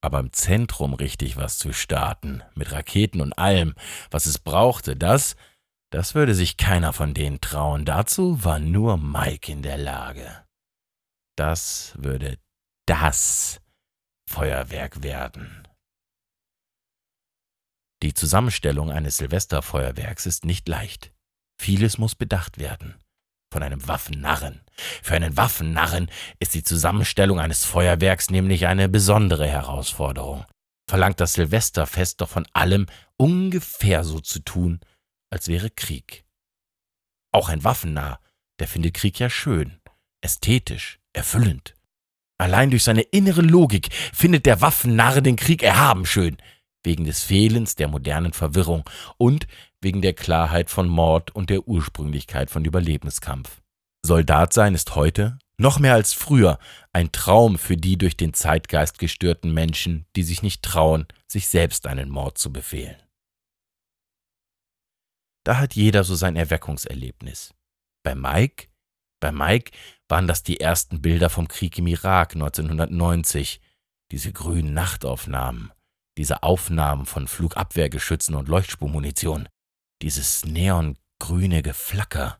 Aber 0.00 0.20
im 0.20 0.32
Zentrum 0.32 0.94
richtig 0.94 1.36
was 1.36 1.58
zu 1.58 1.72
starten, 1.74 2.42
mit 2.54 2.72
Raketen 2.72 3.20
und 3.20 3.34
allem, 3.34 3.74
was 4.10 4.24
es 4.24 4.38
brauchte, 4.38 4.96
das, 4.96 5.36
das 5.90 6.14
würde 6.14 6.34
sich 6.34 6.56
keiner 6.56 6.94
von 6.94 7.12
denen 7.12 7.42
trauen. 7.42 7.84
Dazu 7.84 8.42
war 8.42 8.58
nur 8.58 8.96
Mike 8.96 9.52
in 9.52 9.62
der 9.62 9.76
Lage. 9.76 10.44
Das 11.36 11.92
würde 11.98 12.38
das 12.86 13.60
Feuerwerk 14.26 15.02
werden. 15.02 15.68
Die 18.02 18.14
Zusammenstellung 18.14 18.90
eines 18.90 19.18
Silvesterfeuerwerks 19.18 20.26
ist 20.26 20.44
nicht 20.44 20.68
leicht. 20.68 21.12
Vieles 21.56 21.98
muss 21.98 22.16
bedacht 22.16 22.58
werden. 22.58 22.96
Von 23.52 23.62
einem 23.62 23.86
Waffennarren. 23.86 24.62
Für 25.02 25.14
einen 25.14 25.36
Waffennarren 25.36 26.10
ist 26.40 26.54
die 26.54 26.64
Zusammenstellung 26.64 27.38
eines 27.38 27.64
Feuerwerks 27.64 28.30
nämlich 28.30 28.66
eine 28.66 28.88
besondere 28.88 29.46
Herausforderung. 29.46 30.44
Verlangt 30.88 31.20
das 31.20 31.34
Silvesterfest 31.34 32.20
doch 32.20 32.28
von 32.28 32.44
allem 32.52 32.86
ungefähr 33.18 34.02
so 34.02 34.18
zu 34.18 34.40
tun, 34.40 34.80
als 35.30 35.46
wäre 35.46 35.70
Krieg. 35.70 36.24
Auch 37.30 37.48
ein 37.48 37.62
Waffennarr, 37.62 38.18
der 38.58 38.66
findet 38.66 38.94
Krieg 38.94 39.20
ja 39.20 39.30
schön, 39.30 39.80
ästhetisch, 40.22 40.98
erfüllend. 41.12 41.74
Allein 42.36 42.70
durch 42.70 42.82
seine 42.82 43.02
innere 43.02 43.42
Logik 43.42 43.92
findet 44.12 44.44
der 44.46 44.60
Waffennarr 44.60 45.20
den 45.20 45.36
Krieg 45.36 45.62
erhaben 45.62 46.04
schön 46.04 46.36
wegen 46.84 47.04
des 47.04 47.22
Fehlens 47.22 47.74
der 47.74 47.88
modernen 47.88 48.32
Verwirrung 48.32 48.88
und 49.16 49.46
wegen 49.80 50.02
der 50.02 50.14
Klarheit 50.14 50.70
von 50.70 50.88
Mord 50.88 51.34
und 51.34 51.50
der 51.50 51.66
Ursprünglichkeit 51.68 52.50
von 52.50 52.64
Überlebenskampf. 52.64 53.62
Soldat 54.04 54.52
sein 54.52 54.74
ist 54.74 54.94
heute, 54.94 55.38
noch 55.58 55.78
mehr 55.78 55.94
als 55.94 56.12
früher, 56.12 56.58
ein 56.92 57.12
Traum 57.12 57.56
für 57.56 57.76
die 57.76 57.96
durch 57.96 58.16
den 58.16 58.34
Zeitgeist 58.34 58.98
gestörten 58.98 59.54
Menschen, 59.54 60.06
die 60.16 60.24
sich 60.24 60.42
nicht 60.42 60.62
trauen, 60.62 61.06
sich 61.28 61.46
selbst 61.48 61.86
einen 61.86 62.10
Mord 62.10 62.36
zu 62.38 62.52
befehlen. 62.52 62.96
Da 65.44 65.58
hat 65.58 65.74
jeder 65.74 66.04
so 66.04 66.14
sein 66.14 66.36
Erweckungserlebnis. 66.36 67.54
Bei 68.04 68.14
Mike, 68.14 68.68
bei 69.20 69.30
Mike 69.30 69.72
waren 70.08 70.26
das 70.26 70.42
die 70.42 70.60
ersten 70.60 71.00
Bilder 71.00 71.30
vom 71.30 71.48
Krieg 71.48 71.78
im 71.78 71.86
Irak 71.86 72.34
1990, 72.34 73.60
diese 74.10 74.32
grünen 74.32 74.74
Nachtaufnahmen, 74.74 75.72
diese 76.18 76.42
Aufnahmen 76.42 77.06
von 77.06 77.28
Flugabwehrgeschützen 77.28 78.34
und 78.34 78.48
Leuchtspurmunition, 78.48 79.48
dieses 80.02 80.44
neongrüne 80.44 81.62
Geflacker, 81.62 82.38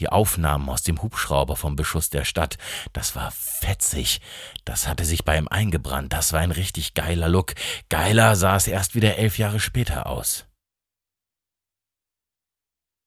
die 0.00 0.08
Aufnahmen 0.08 0.68
aus 0.68 0.82
dem 0.82 1.02
Hubschrauber 1.02 1.56
vom 1.56 1.76
Beschuss 1.76 2.10
der 2.10 2.24
Stadt, 2.24 2.58
das 2.92 3.14
war 3.14 3.30
fetzig, 3.30 4.20
das 4.64 4.88
hatte 4.88 5.04
sich 5.04 5.24
bei 5.24 5.38
ihm 5.38 5.48
eingebrannt, 5.48 6.12
das 6.12 6.32
war 6.32 6.40
ein 6.40 6.50
richtig 6.50 6.94
geiler 6.94 7.28
Look. 7.28 7.54
Geiler 7.88 8.34
sah 8.34 8.56
es 8.56 8.66
erst 8.66 8.94
wieder 8.94 9.16
elf 9.16 9.38
Jahre 9.38 9.60
später 9.60 10.06
aus. 10.06 10.46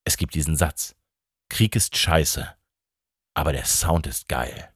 Es 0.04 0.16
gibt 0.16 0.34
diesen 0.34 0.56
Satz. 0.56 0.94
Krieg 1.50 1.76
ist 1.76 1.96
scheiße, 1.96 2.56
aber 3.34 3.52
der 3.52 3.66
Sound 3.66 4.06
ist 4.06 4.28
geil. 4.28 4.72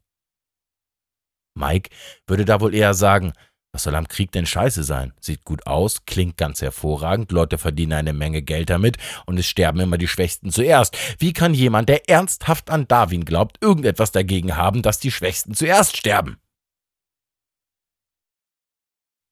Mike 1.54 1.90
würde 2.26 2.44
da 2.44 2.60
wohl 2.60 2.74
eher 2.74 2.94
sagen, 2.94 3.32
was 3.72 3.84
soll 3.84 3.94
am 3.94 4.06
Krieg 4.06 4.30
denn 4.32 4.44
scheiße 4.44 4.84
sein? 4.84 5.14
Sieht 5.18 5.44
gut 5.44 5.66
aus, 5.66 6.04
klingt 6.04 6.36
ganz 6.36 6.60
hervorragend, 6.60 7.32
Leute 7.32 7.56
verdienen 7.56 7.94
eine 7.94 8.12
Menge 8.12 8.42
Geld 8.42 8.68
damit 8.68 8.98
und 9.24 9.38
es 9.38 9.46
sterben 9.46 9.80
immer 9.80 9.96
die 9.96 10.08
Schwächsten 10.08 10.50
zuerst. 10.50 10.96
Wie 11.18 11.32
kann 11.32 11.54
jemand, 11.54 11.88
der 11.88 12.08
ernsthaft 12.08 12.70
an 12.70 12.86
Darwin 12.86 13.24
glaubt, 13.24 13.62
irgendetwas 13.62 14.12
dagegen 14.12 14.56
haben, 14.56 14.82
dass 14.82 14.98
die 14.98 15.10
Schwächsten 15.10 15.54
zuerst 15.54 15.96
sterben? 15.96 16.36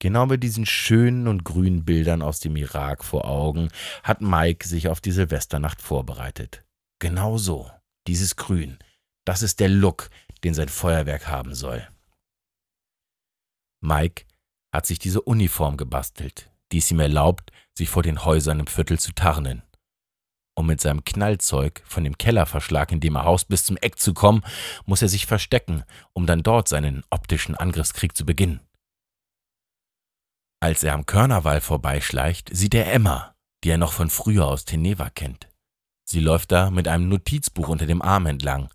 Genau 0.02 0.24
bei 0.24 0.38
diesen 0.38 0.64
schönen 0.64 1.28
und 1.28 1.44
grünen 1.44 1.84
Bildern 1.84 2.22
aus 2.22 2.40
dem 2.40 2.56
Irak 2.56 3.04
vor 3.04 3.26
Augen 3.26 3.68
hat 4.02 4.22
Mike 4.22 4.66
sich 4.66 4.88
auf 4.88 5.02
die 5.02 5.12
Silvesternacht 5.12 5.82
vorbereitet. 5.82 6.64
Genau 7.00 7.36
so, 7.36 7.70
dieses 8.06 8.36
Grün, 8.36 8.78
das 9.26 9.42
ist 9.42 9.60
der 9.60 9.68
Look, 9.68 10.08
den 10.42 10.54
sein 10.54 10.70
Feuerwerk 10.70 11.28
haben 11.28 11.54
soll. 11.54 11.86
Mike 13.82 14.24
hat 14.72 14.86
sich 14.86 14.98
diese 14.98 15.20
Uniform 15.22 15.76
gebastelt, 15.76 16.50
die 16.72 16.78
es 16.78 16.90
ihm 16.90 17.00
erlaubt, 17.00 17.50
sich 17.76 17.88
vor 17.88 18.02
den 18.02 18.24
Häusern 18.24 18.60
im 18.60 18.66
Viertel 18.66 18.98
zu 18.98 19.12
tarnen. 19.12 19.62
Um 20.54 20.66
mit 20.66 20.80
seinem 20.80 21.04
Knallzeug 21.04 21.82
von 21.86 22.04
dem 22.04 22.18
Kellerverschlag, 22.18 22.92
in 22.92 23.00
dem 23.00 23.16
er 23.16 23.24
haust, 23.24 23.48
bis 23.48 23.64
zum 23.64 23.76
Eck 23.78 23.98
zu 23.98 24.14
kommen, 24.14 24.42
muss 24.84 25.02
er 25.02 25.08
sich 25.08 25.26
verstecken, 25.26 25.84
um 26.12 26.26
dann 26.26 26.42
dort 26.42 26.68
seinen 26.68 27.02
optischen 27.10 27.54
Angriffskrieg 27.54 28.16
zu 28.16 28.26
beginnen. 28.26 28.60
Als 30.62 30.82
er 30.82 30.92
am 30.92 31.06
Körnerwall 31.06 31.60
vorbeischleicht, 31.60 32.50
sieht 32.52 32.74
er 32.74 32.92
Emma, 32.92 33.34
die 33.64 33.70
er 33.70 33.78
noch 33.78 33.92
von 33.92 34.10
früher 34.10 34.46
aus 34.46 34.66
Teneva 34.66 35.08
kennt. 35.08 35.48
Sie 36.04 36.20
läuft 36.20 36.52
da 36.52 36.70
mit 36.70 36.88
einem 36.88 37.08
Notizbuch 37.08 37.68
unter 37.68 37.86
dem 37.86 38.02
Arm 38.02 38.26
entlang 38.26 38.68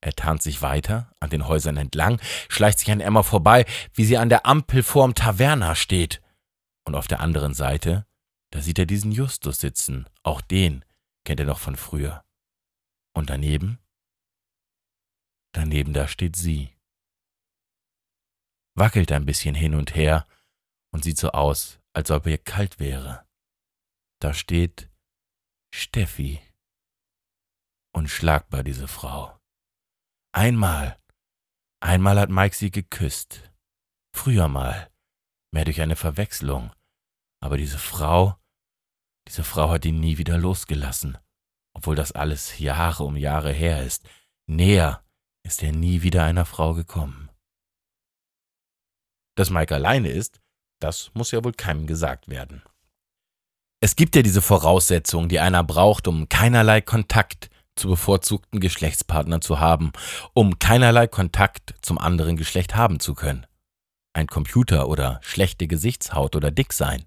er 0.00 0.12
tarnt 0.12 0.42
sich 0.42 0.62
weiter, 0.62 1.10
an 1.20 1.30
den 1.30 1.48
Häusern 1.48 1.76
entlang, 1.76 2.20
schleicht 2.48 2.78
sich 2.78 2.90
an 2.90 3.00
Emma 3.00 3.22
vorbei, 3.22 3.64
wie 3.94 4.04
sie 4.04 4.16
an 4.16 4.28
der 4.28 4.46
Ampel 4.46 4.82
vorm 4.82 5.14
Taverna 5.14 5.74
steht. 5.74 6.22
Und 6.84 6.94
auf 6.94 7.08
der 7.08 7.20
anderen 7.20 7.54
Seite, 7.54 8.06
da 8.50 8.62
sieht 8.62 8.78
er 8.78 8.86
diesen 8.86 9.12
Justus 9.12 9.58
sitzen, 9.58 10.08
auch 10.22 10.40
den 10.40 10.84
kennt 11.24 11.40
er 11.40 11.46
noch 11.46 11.58
von 11.58 11.76
früher. 11.76 12.24
Und 13.12 13.30
daneben? 13.30 13.78
Daneben 15.52 15.92
da 15.92 16.06
steht 16.06 16.36
sie. 16.36 16.72
Wackelt 18.74 19.10
ein 19.10 19.26
bisschen 19.26 19.56
hin 19.56 19.74
und 19.74 19.96
her 19.96 20.26
und 20.92 21.02
sieht 21.02 21.18
so 21.18 21.32
aus, 21.32 21.80
als 21.92 22.10
ob 22.12 22.26
ihr 22.26 22.38
kalt 22.38 22.78
wäre. 22.78 23.26
Da 24.20 24.32
steht 24.32 24.88
Steffi. 25.74 26.40
Unschlagbar, 27.92 28.62
diese 28.62 28.86
Frau. 28.86 29.37
Einmal, 30.32 30.98
einmal 31.80 32.18
hat 32.18 32.30
Mike 32.30 32.54
sie 32.54 32.70
geküsst. 32.70 33.50
Früher 34.14 34.48
mal, 34.48 34.90
mehr 35.52 35.64
durch 35.64 35.80
eine 35.80 35.96
Verwechslung. 35.96 36.72
Aber 37.40 37.56
diese 37.56 37.78
Frau, 37.78 38.36
diese 39.26 39.44
Frau 39.44 39.70
hat 39.70 39.84
ihn 39.84 40.00
nie 40.00 40.18
wieder 40.18 40.38
losgelassen. 40.38 41.18
obwohl 41.78 41.94
das 41.94 42.10
alles 42.10 42.58
Jahre 42.58 43.04
um 43.04 43.16
Jahre 43.16 43.52
her 43.52 43.84
ist. 43.84 44.02
Näher 44.48 45.04
ist 45.44 45.62
er 45.62 45.70
nie 45.70 46.02
wieder 46.02 46.24
einer 46.24 46.44
Frau 46.44 46.74
gekommen. 46.74 47.30
Dass 49.36 49.50
Mike 49.50 49.72
alleine 49.72 50.10
ist, 50.10 50.40
das 50.80 51.12
muss 51.14 51.30
ja 51.30 51.44
wohl 51.44 51.52
keinem 51.52 51.86
gesagt 51.86 52.28
werden. 52.28 52.62
Es 53.80 53.94
gibt 53.94 54.16
ja 54.16 54.22
diese 54.22 54.42
Voraussetzungen, 54.42 55.28
die 55.28 55.38
einer 55.38 55.62
braucht, 55.62 56.08
um 56.08 56.28
keinerlei 56.28 56.80
Kontakt 56.80 57.48
zu 57.78 57.88
bevorzugten 57.88 58.60
Geschlechtspartnern 58.60 59.40
zu 59.40 59.60
haben, 59.60 59.92
um 60.34 60.58
keinerlei 60.58 61.06
Kontakt 61.06 61.74
zum 61.82 61.98
anderen 61.98 62.36
Geschlecht 62.36 62.76
haben 62.76 63.00
zu 63.00 63.14
können. 63.14 63.46
Ein 64.12 64.26
Computer 64.26 64.88
oder 64.88 65.20
schlechte 65.22 65.66
Gesichtshaut 65.66 66.36
oder 66.36 66.50
dick 66.50 66.72
sein. 66.72 67.04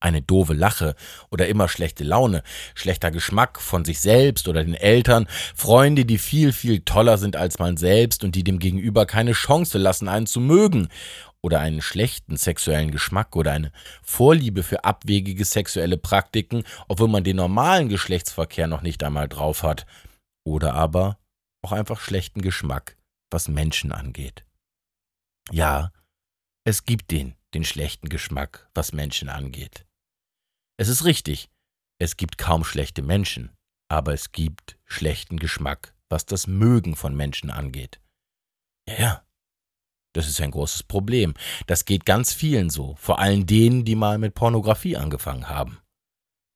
Eine 0.00 0.22
doofe 0.22 0.54
Lache 0.54 0.94
oder 1.28 1.48
immer 1.48 1.68
schlechte 1.68 2.04
Laune, 2.04 2.44
schlechter 2.76 3.10
Geschmack 3.10 3.60
von 3.60 3.84
sich 3.84 3.98
selbst 3.98 4.46
oder 4.46 4.62
den 4.62 4.74
Eltern, 4.74 5.26
Freunde, 5.56 6.04
die 6.04 6.18
viel, 6.18 6.52
viel 6.52 6.82
toller 6.82 7.18
sind 7.18 7.34
als 7.34 7.58
man 7.58 7.76
selbst 7.76 8.22
und 8.22 8.36
die 8.36 8.44
dem 8.44 8.60
Gegenüber 8.60 9.06
keine 9.06 9.32
Chance 9.32 9.76
lassen, 9.76 10.08
einen 10.08 10.28
zu 10.28 10.40
mögen 10.40 10.88
oder 11.42 11.60
einen 11.60 11.82
schlechten 11.82 12.36
sexuellen 12.36 12.90
Geschmack 12.90 13.36
oder 13.36 13.52
eine 13.52 13.72
Vorliebe 14.02 14.62
für 14.62 14.84
abwegige 14.84 15.44
sexuelle 15.44 15.96
Praktiken, 15.96 16.64
obwohl 16.88 17.08
man 17.08 17.24
den 17.24 17.36
normalen 17.36 17.88
Geschlechtsverkehr 17.88 18.66
noch 18.66 18.82
nicht 18.82 19.02
einmal 19.02 19.28
drauf 19.28 19.62
hat, 19.62 19.86
oder 20.44 20.74
aber 20.74 21.18
auch 21.62 21.72
einfach 21.72 22.00
schlechten 22.00 22.42
Geschmack, 22.42 22.96
was 23.30 23.48
Menschen 23.48 23.92
angeht. 23.92 24.44
Ja, 25.50 25.92
es 26.64 26.84
gibt 26.84 27.10
den, 27.10 27.34
den 27.54 27.64
schlechten 27.64 28.08
Geschmack, 28.08 28.68
was 28.74 28.92
Menschen 28.92 29.28
angeht. 29.28 29.86
Es 30.78 30.88
ist 30.88 31.04
richtig, 31.04 31.50
es 32.00 32.16
gibt 32.16 32.38
kaum 32.38 32.64
schlechte 32.64 33.02
Menschen, 33.02 33.50
aber 33.90 34.12
es 34.12 34.32
gibt 34.32 34.78
schlechten 34.84 35.38
Geschmack, 35.38 35.94
was 36.08 36.26
das 36.26 36.46
Mögen 36.46 36.94
von 36.96 37.16
Menschen 37.16 37.50
angeht. 37.50 38.00
Ja, 38.88 38.98
ja, 38.98 39.27
das 40.12 40.28
ist 40.28 40.40
ein 40.40 40.50
großes 40.50 40.82
Problem. 40.84 41.34
Das 41.66 41.84
geht 41.84 42.04
ganz 42.06 42.32
vielen 42.32 42.70
so, 42.70 42.96
vor 42.98 43.18
allem 43.18 43.46
denen, 43.46 43.84
die 43.84 43.94
mal 43.94 44.18
mit 44.18 44.34
Pornografie 44.34 44.96
angefangen 44.96 45.48
haben. 45.48 45.78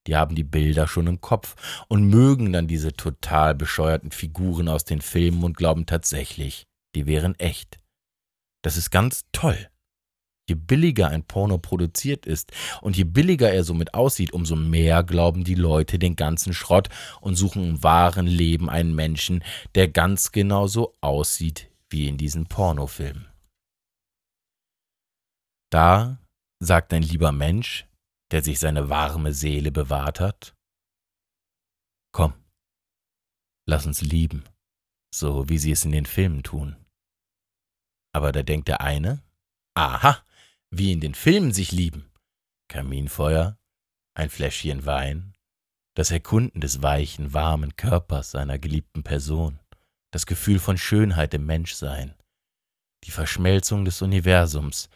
Die 0.07 0.15
haben 0.15 0.35
die 0.35 0.43
Bilder 0.43 0.87
schon 0.87 1.07
im 1.07 1.21
Kopf 1.21 1.55
und 1.87 2.03
mögen 2.07 2.51
dann 2.51 2.67
diese 2.67 2.93
total 2.93 3.55
bescheuerten 3.55 4.11
Figuren 4.11 4.67
aus 4.67 4.83
den 4.83 5.01
Filmen 5.01 5.43
und 5.43 5.55
glauben 5.55 5.85
tatsächlich, 5.85 6.65
die 6.95 7.05
wären 7.05 7.39
echt. 7.39 7.77
Das 8.63 8.75
ist 8.75 8.91
ganz 8.91 9.23
toll. 9.31 9.69
Je 10.49 10.55
billiger 10.55 11.07
ein 11.07 11.23
Porno 11.23 11.57
produziert 11.57 12.25
ist 12.25 12.51
und 12.81 12.97
je 12.97 13.05
billiger 13.05 13.53
er 13.53 13.63
somit 13.63 13.93
aussieht, 13.93 14.33
umso 14.33 14.57
mehr 14.57 15.03
glauben 15.03 15.45
die 15.45 15.55
Leute 15.55 15.99
den 15.99 16.17
ganzen 16.17 16.53
Schrott 16.53 16.89
und 17.21 17.35
suchen 17.35 17.63
im 17.63 17.83
wahren 17.83 18.27
Leben 18.27 18.69
einen 18.69 18.93
Menschen, 18.93 19.41
der 19.75 19.87
ganz 19.87 20.33
genau 20.33 20.67
so 20.67 20.95
aussieht 20.99 21.69
wie 21.89 22.09
in 22.09 22.17
diesen 22.17 22.47
Pornofilmen. 22.47 23.32
Da 25.73 26.19
sagt 26.59 26.93
ein 26.93 27.01
lieber 27.01 27.31
Mensch, 27.31 27.87
der 28.29 28.43
sich 28.43 28.59
seine 28.59 28.89
warme 28.89 29.33
Seele 29.33 29.71
bewahrt 29.71 30.19
hat, 30.19 30.55
Komm, 32.11 32.35
lass 33.67 33.87
uns 33.87 34.01
lieben, 34.01 34.43
so 35.11 35.49
wie 35.49 35.57
sie 35.57 35.71
es 35.71 35.83
in 35.83 35.91
den 35.91 36.05
Filmen 36.05 36.43
tun. 36.43 36.75
Aber 38.13 38.31
da 38.31 38.43
denkt 38.43 38.67
der 38.67 38.81
eine, 38.81 39.23
aha, 39.73 40.23
wie 40.69 40.91
in 40.91 40.99
den 40.99 41.15
Filmen 41.15 41.51
sich 41.51 41.71
lieben. 41.71 42.11
Kaminfeuer, 42.69 43.57
ein 44.15 44.29
Fläschchen 44.29 44.85
Wein, 44.85 45.33
das 45.95 46.11
Erkunden 46.11 46.61
des 46.61 46.83
weichen, 46.83 47.33
warmen 47.33 47.75
Körpers 47.75 48.29
seiner 48.29 48.59
geliebten 48.59 49.01
Person, 49.01 49.59
das 50.11 50.27
Gefühl 50.27 50.59
von 50.59 50.77
Schönheit 50.77 51.33
im 51.33 51.47
Menschsein, 51.47 52.13
die 53.05 53.11
Verschmelzung 53.11 53.85
des 53.85 54.03
Universums, 54.03 54.87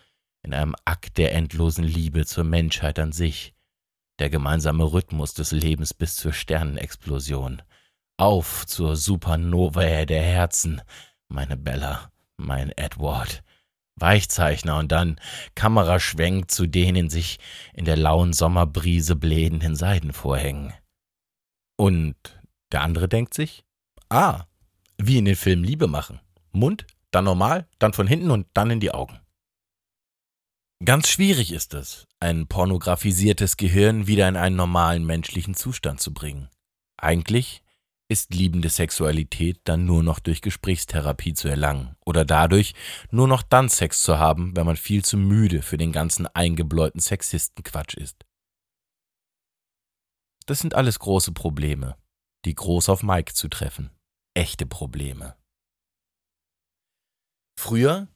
in 0.48 0.54
einem 0.54 0.76
Akt 0.86 1.18
der 1.18 1.36
endlosen 1.36 1.84
Liebe 1.84 2.26
zur 2.26 2.46
Menschheit 2.46 3.00
an 3.00 3.12
sich, 3.12 3.54
der 4.18 4.30
gemeinsame 4.30 4.86
Rhythmus 4.86 5.34
des 5.34 5.52
Lebens 5.52 5.94
bis 5.94 6.16
zur 6.16 6.32
Sternenexplosion. 6.32 7.62
Auf 8.16 8.66
zur 8.66 8.96
Supernovae 8.96 10.06
der 10.06 10.22
Herzen, 10.22 10.82
meine 11.28 11.58
Bella, 11.58 12.12
mein 12.38 12.72
Edward. 12.78 13.44
Weichzeichner 13.98 14.78
und 14.78 14.92
dann 14.92 15.20
Kameraschwenk 15.56 16.50
zu 16.50 16.66
den 16.66 16.96
in 16.96 17.10
sich 17.10 17.40
in 17.74 17.84
der 17.84 17.98
lauen 17.98 18.32
Sommerbrise 18.32 19.16
blähenden 19.16 19.76
Seidenvorhängen. 19.76 20.74
Und 21.76 22.16
der 22.72 22.84
andere 22.84 23.10
denkt 23.10 23.34
sich, 23.34 23.66
ah, 24.10 24.46
wie 24.98 25.18
in 25.18 25.26
den 25.26 25.36
Filmen 25.36 25.64
Liebe 25.64 25.88
machen. 25.88 26.22
Mund, 26.52 26.88
dann 27.12 27.26
normal, 27.26 27.68
dann 27.80 27.92
von 27.92 28.08
hinten 28.08 28.32
und 28.32 28.48
dann 28.54 28.72
in 28.72 28.80
die 28.80 28.92
Augen. 28.92 29.20
Ganz 30.86 31.10
schwierig 31.10 31.52
ist 31.52 31.74
es, 31.74 32.08
ein 32.20 32.48
pornografisiertes 32.48 33.58
Gehirn 33.58 34.06
wieder 34.06 34.30
in 34.30 34.36
einen 34.36 34.56
normalen 34.56 35.06
menschlichen 35.06 35.56
Zustand 35.56 36.00
zu 36.00 36.14
bringen. 36.14 36.50
Eigentlich 36.98 37.64
ist 38.10 38.34
liebende 38.34 38.70
Sexualität 38.70 39.60
dann 39.64 39.86
nur 39.86 40.04
noch 40.04 40.20
durch 40.20 40.42
Gesprächstherapie 40.42 41.34
zu 41.34 41.48
erlangen 41.48 41.96
oder 42.06 42.26
dadurch, 42.26 42.74
nur 43.12 43.28
noch 43.28 43.42
dann 43.42 43.70
Sex 43.70 44.02
zu 44.02 44.18
haben, 44.18 44.56
wenn 44.56 44.66
man 44.66 44.78
viel 44.78 45.04
zu 45.04 45.18
müde 45.18 45.62
für 45.62 45.78
den 45.78 45.92
ganzen 45.92 46.28
eingebläuten 46.28 47.02
Sexistenquatsch 47.02 47.96
ist. 47.96 48.24
Das 50.46 50.60
sind 50.60 50.76
alles 50.76 51.00
große 51.00 51.34
Probleme, 51.34 51.98
die 52.46 52.56
groß 52.56 52.88
auf 52.90 53.04
Mike 53.04 53.34
zu 53.34 53.50
treffen. 53.50 53.90
Echte 54.34 54.66
Probleme. 54.66 55.36
Früher 57.60 58.08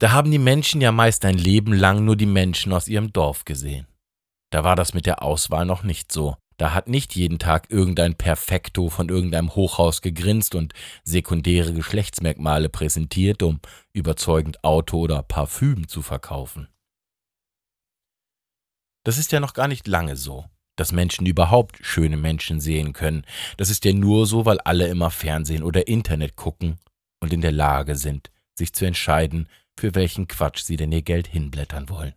da 0.00 0.12
haben 0.12 0.30
die 0.30 0.38
Menschen 0.38 0.80
ja 0.80 0.92
meist 0.92 1.26
ein 1.26 1.36
Leben 1.36 1.74
lang 1.74 2.04
nur 2.04 2.16
die 2.16 2.26
Menschen 2.26 2.72
aus 2.72 2.88
ihrem 2.88 3.12
Dorf 3.12 3.44
gesehen. 3.44 3.86
Da 4.50 4.64
war 4.64 4.74
das 4.74 4.94
mit 4.94 5.04
der 5.04 5.22
Auswahl 5.22 5.66
noch 5.66 5.82
nicht 5.82 6.10
so. 6.10 6.36
Da 6.56 6.72
hat 6.74 6.88
nicht 6.88 7.14
jeden 7.14 7.38
Tag 7.38 7.70
irgendein 7.70 8.16
Perfekto 8.16 8.88
von 8.88 9.10
irgendeinem 9.10 9.54
Hochhaus 9.54 10.00
gegrinst 10.00 10.54
und 10.54 10.72
sekundäre 11.04 11.74
Geschlechtsmerkmale 11.74 12.70
präsentiert, 12.70 13.42
um 13.42 13.60
überzeugend 13.92 14.64
Auto 14.64 14.98
oder 14.98 15.22
Parfüm 15.22 15.86
zu 15.86 16.00
verkaufen. 16.02 16.68
Das 19.04 19.18
ist 19.18 19.32
ja 19.32 19.40
noch 19.40 19.52
gar 19.52 19.68
nicht 19.68 19.86
lange 19.86 20.16
so, 20.16 20.46
dass 20.76 20.92
Menschen 20.92 21.26
überhaupt 21.26 21.78
schöne 21.82 22.16
Menschen 22.16 22.60
sehen 22.60 22.94
können. 22.94 23.24
Das 23.58 23.68
ist 23.68 23.84
ja 23.84 23.92
nur 23.92 24.26
so, 24.26 24.46
weil 24.46 24.60
alle 24.60 24.88
immer 24.88 25.10
Fernsehen 25.10 25.62
oder 25.62 25.88
Internet 25.88 26.36
gucken 26.36 26.78
und 27.20 27.34
in 27.34 27.42
der 27.42 27.52
Lage 27.52 27.96
sind, 27.96 28.30
sich 28.54 28.72
zu 28.72 28.86
entscheiden, 28.86 29.46
für 29.80 29.94
welchen 29.94 30.28
Quatsch 30.28 30.62
sie 30.62 30.76
denn 30.76 30.92
ihr 30.92 31.00
Geld 31.00 31.26
hinblättern 31.26 31.88
wollen. 31.88 32.14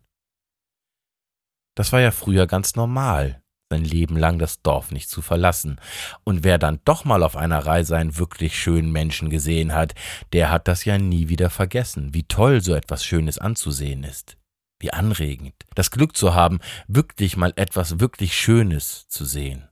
Das 1.76 1.94
war 1.94 2.02
ja 2.02 2.12
früher 2.12 2.46
ganz 2.46 2.76
normal, 2.76 3.42
sein 3.72 3.86
Leben 3.86 4.18
lang 4.18 4.38
das 4.38 4.62
Dorf 4.62 4.92
nicht 4.92 5.10
zu 5.10 5.22
verlassen. 5.22 5.80
Und 6.26 6.44
wer 6.44 6.58
dann 6.58 6.82
doch 6.84 7.06
mal 7.06 7.24
auf 7.24 7.38
einer 7.38 7.66
Reise 7.66 7.96
einen 7.96 8.18
wirklich 8.18 8.60
schönen 8.60 8.92
Menschen 8.92 9.30
gesehen 9.30 9.74
hat, 9.74 9.96
der 10.34 10.52
hat 10.52 10.68
das 10.68 10.84
ja 10.84 10.98
nie 10.98 11.30
wieder 11.30 11.50
vergessen, 11.50 12.14
wie 12.14 12.24
toll 12.24 12.62
so 12.62 12.76
etwas 12.76 13.06
Schönes 13.06 13.40
anzusehen 13.40 14.04
ist. 14.04 14.38
Wie 14.80 14.92
anregend, 14.92 15.56
das 15.74 15.90
Glück 15.90 16.18
zu 16.18 16.36
haben, 16.36 16.60
wirklich 16.88 17.38
mal 17.38 17.54
etwas 17.56 18.02
wirklich 18.02 18.38
Schönes 18.38 19.08
zu 19.08 19.24
sehen. 19.24 19.70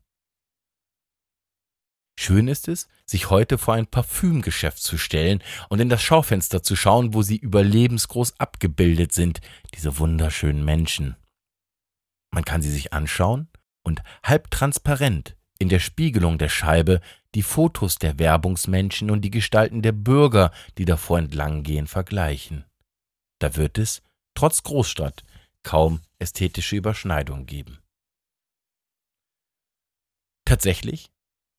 Schön 2.24 2.48
ist 2.48 2.68
es, 2.68 2.88
sich 3.04 3.32
heute 3.32 3.58
vor 3.58 3.74
ein 3.74 3.88
Parfümgeschäft 3.88 4.78
zu 4.78 5.00
stellen 5.00 5.42
und 5.70 5.80
in 5.80 5.90
das 5.90 6.04
Schaufenster 6.04 6.62
zu 6.62 6.76
schauen, 6.76 7.16
wo 7.16 7.24
sie 7.24 7.38
überlebensgroß 7.38 8.40
abgebildet 8.40 9.12
sind, 9.12 9.42
diese 9.74 9.98
wunderschönen 9.98 10.64
Menschen. 10.64 11.16
Man 12.30 12.46
kann 12.46 12.62
sie 12.62 12.70
sich 12.70 12.94
anschauen 12.94 13.50
und 13.82 14.04
halb 14.22 14.52
transparent 14.52 15.36
in 15.58 15.68
der 15.68 15.80
Spiegelung 15.80 16.38
der 16.38 16.50
Scheibe 16.50 17.02
die 17.34 17.42
Fotos 17.42 17.96
der 17.96 18.20
Werbungsmenschen 18.20 19.10
und 19.10 19.22
die 19.22 19.32
Gestalten 19.32 19.82
der 19.82 19.94
Bürger, 19.94 20.52
die 20.78 20.86
davor 20.86 21.18
entlanggehen, 21.18 21.88
vergleichen. 21.88 22.66
Da 23.40 23.56
wird 23.56 23.80
es, 23.80 24.04
trotz 24.36 24.62
Großstadt, 24.62 25.24
kaum 25.64 26.02
ästhetische 26.20 26.76
Überschneidungen 26.76 27.48
geben. 27.48 27.80
Tatsächlich 30.46 31.10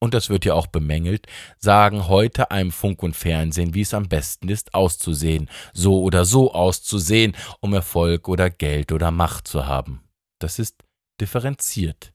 und 0.03 0.13
das 0.13 0.29
wird 0.29 0.43
ja 0.43 0.53
auch 0.53 0.67
bemängelt, 0.67 1.27
sagen 1.59 2.09
heute 2.09 2.51
einem 2.51 2.73
Funk 2.73 3.01
und 3.03 3.15
Fernsehen, 3.15 3.73
wie 3.73 3.79
es 3.79 3.93
am 3.93 4.09
besten 4.09 4.49
ist, 4.49 4.73
auszusehen, 4.73 5.49
so 5.71 6.01
oder 6.01 6.25
so 6.25 6.53
auszusehen, 6.53 7.37
um 7.61 7.73
Erfolg 7.73 8.27
oder 8.27 8.49
Geld 8.49 8.91
oder 8.91 9.11
Macht 9.11 9.47
zu 9.47 9.65
haben. 9.65 10.03
Das 10.39 10.59
ist 10.59 10.83
differenziert. 11.21 12.11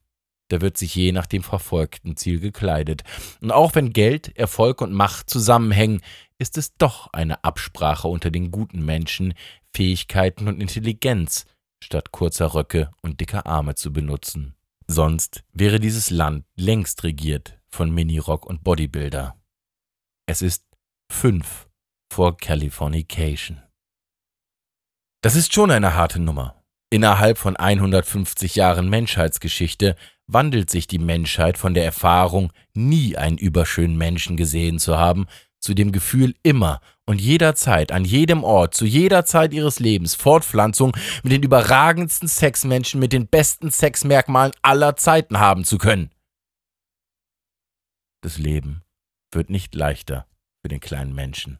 Da 0.48 0.60
wird 0.60 0.76
sich 0.76 0.94
je 0.94 1.12
nach 1.12 1.24
dem 1.24 1.42
verfolgten 1.42 2.18
Ziel 2.18 2.40
gekleidet. 2.40 3.04
Und 3.40 3.52
auch 3.52 3.74
wenn 3.74 3.94
Geld, 3.94 4.36
Erfolg 4.36 4.82
und 4.82 4.92
Macht 4.92 5.30
zusammenhängen, 5.30 6.02
ist 6.36 6.58
es 6.58 6.74
doch 6.74 7.08
eine 7.14 7.42
Absprache 7.42 8.06
unter 8.06 8.30
den 8.30 8.50
guten 8.50 8.84
Menschen, 8.84 9.32
Fähigkeiten 9.74 10.46
und 10.46 10.60
Intelligenz 10.60 11.46
statt 11.82 12.12
kurzer 12.12 12.52
Röcke 12.52 12.90
und 13.00 13.18
dicker 13.22 13.46
Arme 13.46 13.76
zu 13.76 13.94
benutzen. 13.94 14.57
Sonst 14.90 15.44
wäre 15.52 15.80
dieses 15.80 16.10
Land 16.10 16.46
längst 16.56 17.04
regiert 17.04 17.60
von 17.68 17.90
Minirock 17.90 18.46
und 18.46 18.64
Bodybuilder. 18.64 19.38
Es 20.26 20.40
ist 20.40 20.64
fünf 21.12 21.68
vor 22.10 22.38
Californication. 22.38 23.62
Das 25.22 25.36
ist 25.36 25.52
schon 25.52 25.70
eine 25.70 25.94
harte 25.94 26.20
Nummer. 26.20 26.64
Innerhalb 26.90 27.36
von 27.36 27.54
150 27.56 28.54
Jahren 28.54 28.88
Menschheitsgeschichte 28.88 29.94
wandelt 30.26 30.70
sich 30.70 30.86
die 30.86 30.98
Menschheit 30.98 31.58
von 31.58 31.74
der 31.74 31.84
Erfahrung, 31.84 32.50
nie 32.72 33.16
einen 33.16 33.36
überschönen 33.36 33.96
Menschen 33.98 34.38
gesehen 34.38 34.78
zu 34.78 34.96
haben, 34.96 35.26
zu 35.60 35.74
dem 35.74 35.92
Gefühl 35.92 36.34
immer 36.42 36.80
und 37.06 37.20
jederzeit, 37.20 37.90
an 37.92 38.04
jedem 38.04 38.44
Ort, 38.44 38.74
zu 38.74 38.84
jeder 38.84 39.24
Zeit 39.24 39.52
ihres 39.52 39.78
Lebens 39.78 40.14
Fortpflanzung 40.14 40.96
mit 41.22 41.32
den 41.32 41.42
überragendsten 41.42 42.28
Sexmenschen 42.28 43.00
mit 43.00 43.12
den 43.12 43.26
besten 43.26 43.70
Sexmerkmalen 43.70 44.52
aller 44.62 44.96
Zeiten 44.96 45.38
haben 45.38 45.64
zu 45.64 45.78
können. 45.78 46.10
Das 48.22 48.38
Leben 48.38 48.82
wird 49.32 49.50
nicht 49.50 49.74
leichter 49.74 50.26
für 50.60 50.68
den 50.68 50.80
kleinen 50.80 51.14
Menschen. 51.14 51.58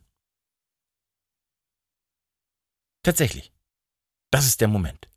Tatsächlich, 3.05 3.53
das 4.31 4.47
ist 4.47 4.61
der 4.61 4.69
Moment. 4.69 5.09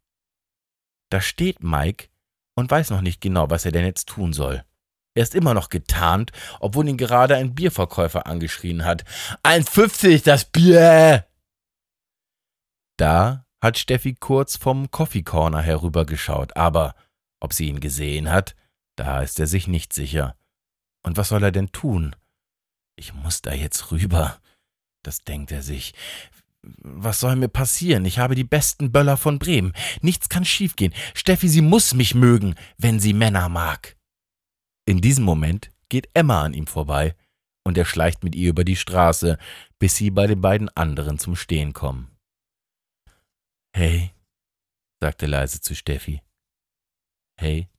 Da 1.12 1.20
steht 1.20 1.62
Mike 1.62 2.08
und 2.56 2.72
weiß 2.72 2.90
noch 2.92 3.02
nicht 3.02 3.22
genau, 3.22 3.50
was 3.50 3.66
er 3.66 3.72
denn 3.72 3.86
jetzt 3.86 4.08
tun 4.08 4.34
soll. 4.34 4.64
Er 5.14 5.24
ist 5.24 5.36
immer 5.36 5.54
noch 5.54 5.70
getarnt, 5.70 6.32
obwohl 6.60 6.88
ihn 6.88 6.98
gerade 6.98 7.36
ein 7.36 7.54
Bierverkäufer 7.54 8.28
angeschrien 8.28 8.86
hat. 8.86 9.04
1,50 9.44 10.24
das 10.24 10.46
Bier! 10.46 11.26
Da 12.98 13.46
hat 13.62 13.78
Steffi 13.78 14.16
kurz 14.16 14.56
vom 14.56 14.90
Coffee 14.90 15.24
Corner 15.24 15.62
herübergeschaut, 15.62 16.56
aber 16.56 16.96
ob 17.40 17.54
sie 17.54 17.68
ihn 17.68 17.80
gesehen 17.80 18.30
hat, 18.32 18.56
da 18.96 19.22
ist 19.22 19.40
er 19.40 19.48
sich 19.48 19.68
nicht 19.68 19.94
sicher. 19.94 20.36
Und 21.04 21.18
was 21.18 21.30
soll 21.30 21.44
er 21.44 21.52
denn 21.52 21.72
tun? 21.72 22.16
Ich 22.96 23.14
muss 23.14 23.42
da 23.42 23.54
jetzt 23.54 23.92
rüber. 23.92 24.40
Das 25.04 25.22
denkt 25.22 25.52
er 25.52 25.64
sich. 25.64 25.94
Was 26.62 27.20
soll 27.20 27.36
mir 27.36 27.48
passieren? 27.48 28.06
Ich 28.06 28.20
habe 28.20 28.36
die 28.36 28.44
besten 28.44 28.92
Böller 28.92 29.18
von 29.18 29.40
Bremen. 29.40 29.74
Nichts 30.02 30.30
kann 30.30 30.46
schiefgehen. 30.46 30.94
Steffi, 31.16 31.50
sie 31.50 31.62
muss 31.62 31.96
mich 31.96 32.14
mögen, 32.14 32.56
wenn 32.78 33.00
sie 33.00 33.14
Männer 33.14 33.50
mag. 33.50 33.98
In 34.86 35.02
diesem 35.02 35.24
Moment 35.24 35.72
geht 35.90 36.10
Emma 36.14 36.44
an 36.44 36.54
ihm 36.54 36.68
vorbei 36.68 37.16
und 37.64 37.78
er 37.78 37.86
schleicht 37.86 38.24
mit 38.24 38.36
ihr 38.36 38.50
über 38.50 38.64
die 38.64 38.76
Straße, 38.76 39.38
bis 39.80 39.96
sie 39.96 40.10
bei 40.10 40.28
den 40.28 40.42
beiden 40.42 40.70
anderen 40.70 41.20
zum 41.20 41.36
Stehen 41.36 41.74
kommen. 41.74 42.18
Hey, 43.76 44.14
sagte 45.02 45.28
leise 45.28 45.62
zu 45.62 45.76
Steffi. 45.76 46.22
Hey, 47.40 47.70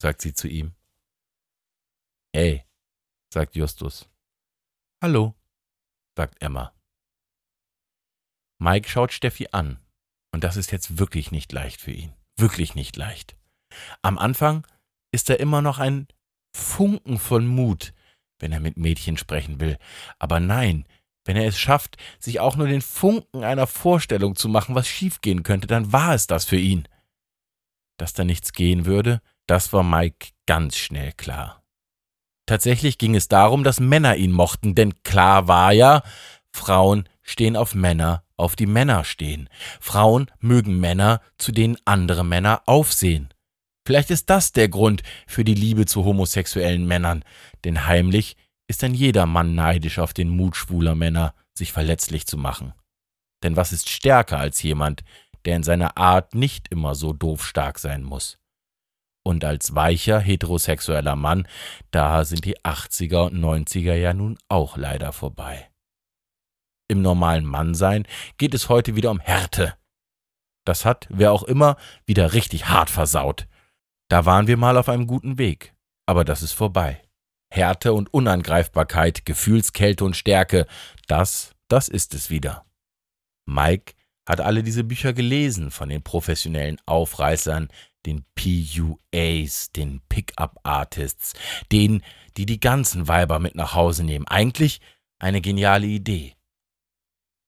sagt 0.00 0.22
sie 0.22 0.34
zu 0.34 0.48
ihm. 0.48 0.74
Hey, 2.34 2.64
sagt 3.32 3.54
Justus. 3.54 4.08
Hallo, 5.02 5.34
sagt 6.16 6.42
Emma. 6.42 6.74
Mike 8.58 8.88
schaut 8.88 9.12
Steffi 9.12 9.48
an, 9.52 9.84
und 10.32 10.44
das 10.44 10.56
ist 10.56 10.72
jetzt 10.72 10.98
wirklich 10.98 11.30
nicht 11.30 11.52
leicht 11.52 11.80
für 11.80 11.90
ihn. 11.90 12.14
Wirklich 12.36 12.74
nicht 12.74 12.96
leicht. 12.96 13.36
Am 14.02 14.18
Anfang 14.18 14.66
ist 15.12 15.28
er 15.28 15.40
immer 15.40 15.62
noch 15.62 15.78
ein 15.78 16.08
Funken 16.52 17.18
von 17.18 17.46
Mut, 17.46 17.92
wenn 18.38 18.52
er 18.52 18.60
mit 18.60 18.76
Mädchen 18.76 19.16
sprechen 19.16 19.60
will. 19.60 19.78
Aber 20.18 20.40
nein, 20.40 20.86
wenn 21.24 21.36
er 21.36 21.46
es 21.46 21.58
schafft, 21.58 21.96
sich 22.18 22.40
auch 22.40 22.56
nur 22.56 22.66
den 22.66 22.82
Funken 22.82 23.44
einer 23.44 23.66
Vorstellung 23.66 24.36
zu 24.36 24.48
machen, 24.48 24.74
was 24.74 24.88
schiefgehen 24.88 25.42
könnte, 25.42 25.66
dann 25.66 25.92
war 25.92 26.14
es 26.14 26.26
das 26.26 26.44
für 26.44 26.58
ihn. 26.58 26.88
Dass 27.96 28.12
da 28.12 28.24
nichts 28.24 28.52
gehen 28.52 28.86
würde, 28.86 29.20
das 29.46 29.72
war 29.72 29.82
Mike 29.82 30.30
ganz 30.46 30.76
schnell 30.76 31.12
klar. 31.12 31.62
Tatsächlich 32.46 32.98
ging 32.98 33.14
es 33.14 33.28
darum, 33.28 33.62
dass 33.62 33.80
Männer 33.80 34.16
ihn 34.16 34.32
mochten, 34.32 34.74
denn 34.74 35.02
klar 35.04 35.46
war 35.46 35.72
ja, 35.72 36.02
Frauen 36.50 37.08
stehen 37.22 37.56
auf 37.56 37.74
Männer, 37.74 38.24
auf 38.36 38.56
die 38.56 38.66
Männer 38.66 39.04
stehen. 39.04 39.48
Frauen 39.80 40.30
mögen 40.40 40.80
Männer, 40.80 41.20
zu 41.38 41.52
denen 41.52 41.78
andere 41.84 42.24
Männer 42.24 42.62
aufsehen. 42.66 43.32
Vielleicht 43.86 44.10
ist 44.10 44.30
das 44.30 44.52
der 44.52 44.68
Grund 44.68 45.02
für 45.26 45.44
die 45.44 45.54
Liebe 45.54 45.86
zu 45.86 46.04
homosexuellen 46.04 46.86
Männern, 46.86 47.24
denn 47.64 47.86
heimlich 47.86 48.36
ist 48.68 48.84
ein 48.84 48.94
jeder 48.94 49.26
Mann 49.26 49.54
neidisch 49.54 49.98
auf 49.98 50.12
den 50.12 50.28
Mut 50.28 50.56
schwuler 50.56 50.94
Männer, 50.94 51.34
sich 51.54 51.72
verletzlich 51.72 52.26
zu 52.26 52.38
machen. 52.38 52.72
Denn 53.42 53.56
was 53.56 53.72
ist 53.72 53.88
stärker 53.88 54.38
als 54.38 54.62
jemand, 54.62 55.02
der 55.44 55.56
in 55.56 55.62
seiner 55.64 55.96
Art 55.98 56.34
nicht 56.34 56.68
immer 56.68 56.94
so 56.94 57.12
doof 57.12 57.44
stark 57.44 57.78
sein 57.78 58.04
muss? 58.04 58.38
Und 59.24 59.44
als 59.44 59.74
weicher 59.74 60.20
heterosexueller 60.20 61.16
Mann, 61.16 61.46
da 61.90 62.24
sind 62.24 62.44
die 62.44 62.58
80er 62.60 63.26
und 63.26 63.38
90er 63.38 63.94
ja 63.94 64.14
nun 64.14 64.38
auch 64.48 64.76
leider 64.76 65.12
vorbei. 65.12 65.70
Im 66.88 67.02
normalen 67.02 67.44
Mannsein 67.44 68.06
geht 68.38 68.54
es 68.54 68.68
heute 68.68 68.96
wieder 68.96 69.10
um 69.10 69.20
Härte. 69.20 69.76
Das 70.64 70.84
hat, 70.84 71.06
wer 71.10 71.32
auch 71.32 71.42
immer, 71.42 71.76
wieder 72.06 72.32
richtig 72.32 72.66
hart 72.68 72.90
versaut. 72.90 73.46
Da 74.08 74.26
waren 74.26 74.46
wir 74.46 74.56
mal 74.56 74.76
auf 74.76 74.88
einem 74.88 75.06
guten 75.06 75.38
Weg, 75.38 75.74
aber 76.06 76.24
das 76.24 76.42
ist 76.42 76.52
vorbei. 76.52 77.02
Härte 77.52 77.92
und 77.92 78.12
Unangreifbarkeit, 78.14 79.26
Gefühlskälte 79.26 80.04
und 80.04 80.16
Stärke, 80.16 80.66
das, 81.06 81.54
das 81.68 81.88
ist 81.88 82.14
es 82.14 82.30
wieder. 82.30 82.64
Mike 83.46 83.94
hat 84.26 84.40
alle 84.40 84.62
diese 84.62 84.84
Bücher 84.84 85.12
gelesen 85.12 85.70
von 85.70 85.88
den 85.88 86.02
professionellen 86.02 86.78
Aufreißern, 86.86 87.68
den 88.06 88.24
PUAs, 88.34 89.70
den 89.72 90.00
Pickup-Artists, 90.08 91.34
denen, 91.70 92.02
die 92.36 92.46
die 92.46 92.60
ganzen 92.60 93.08
Weiber 93.08 93.38
mit 93.38 93.54
nach 93.54 93.74
Hause 93.74 94.04
nehmen. 94.04 94.26
Eigentlich 94.26 94.80
eine 95.18 95.40
geniale 95.40 95.86
Idee. 95.86 96.34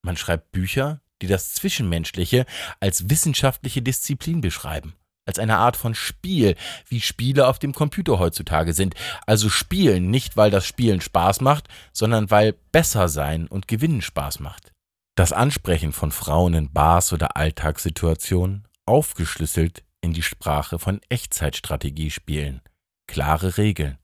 Man 0.03 0.17
schreibt 0.17 0.51
Bücher, 0.51 1.01
die 1.21 1.27
das 1.27 1.53
Zwischenmenschliche 1.53 2.45
als 2.79 3.09
wissenschaftliche 3.09 3.81
Disziplin 3.81 4.41
beschreiben 4.41 4.93
als 5.25 5.39
eine 5.39 5.57
Art 5.57 5.75
von 5.75 5.95
Spiel, 5.95 6.55
wie 6.87 7.01
Spiele 7.01 7.47
auf 7.47 7.59
dem 7.59 7.73
Computer 7.73 8.19
heutzutage 8.19 8.73
sind. 8.73 8.95
Also 9.25 9.49
spielen 9.49 10.09
nicht, 10.09 10.37
weil 10.37 10.51
das 10.51 10.65
Spielen 10.65 11.01
Spaß 11.01 11.41
macht, 11.41 11.67
sondern 11.91 12.31
weil 12.31 12.53
besser 12.71 13.09
sein 13.09 13.47
und 13.47 13.67
gewinnen 13.67 14.01
Spaß 14.01 14.39
macht. 14.39 14.71
Das 15.15 15.31
Ansprechen 15.31 15.93
von 15.93 16.11
Frauen 16.11 16.53
in 16.53 16.71
Bars 16.71 17.13
oder 17.13 17.37
Alltagssituationen, 17.37 18.67
aufgeschlüsselt 18.85 19.83
in 20.01 20.13
die 20.13 20.21
Sprache 20.21 20.77
von 20.77 21.01
Echtzeitstrategiespielen, 21.09 22.61
klare 23.07 23.57
Regeln, 23.57 23.97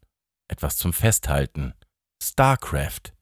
etwas 0.47 0.77
zum 0.77 0.93
Festhalten, 0.93 1.73
StarCraft. 2.23 3.13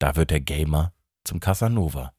Da 0.00 0.16
wird 0.16 0.30
der 0.30 0.40
Gamer 0.40 0.92
zum 1.24 1.40
Casanova. 1.40 2.15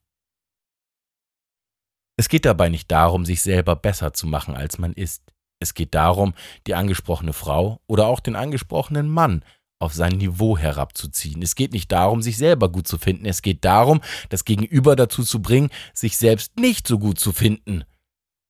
Es 2.18 2.28
geht 2.28 2.44
dabei 2.44 2.68
nicht 2.68 2.90
darum, 2.90 3.24
sich 3.24 3.42
selber 3.42 3.76
besser 3.76 4.12
zu 4.12 4.26
machen, 4.26 4.56
als 4.56 4.78
man 4.78 4.92
ist. 4.92 5.22
Es 5.60 5.72
geht 5.74 5.94
darum, 5.94 6.34
die 6.66 6.74
angesprochene 6.74 7.32
Frau 7.32 7.80
oder 7.86 8.06
auch 8.06 8.18
den 8.18 8.34
angesprochenen 8.34 9.08
Mann 9.08 9.44
auf 9.80 9.94
sein 9.94 10.18
Niveau 10.18 10.58
herabzuziehen. 10.58 11.42
Es 11.42 11.54
geht 11.54 11.72
nicht 11.72 11.92
darum, 11.92 12.20
sich 12.20 12.36
selber 12.36 12.70
gut 12.70 12.88
zu 12.88 12.98
finden. 12.98 13.24
Es 13.24 13.40
geht 13.40 13.64
darum, 13.64 14.00
das 14.30 14.44
Gegenüber 14.44 14.96
dazu 14.96 15.22
zu 15.22 15.40
bringen, 15.40 15.70
sich 15.94 16.16
selbst 16.16 16.58
nicht 16.58 16.88
so 16.88 16.98
gut 16.98 17.20
zu 17.20 17.32
finden. 17.32 17.84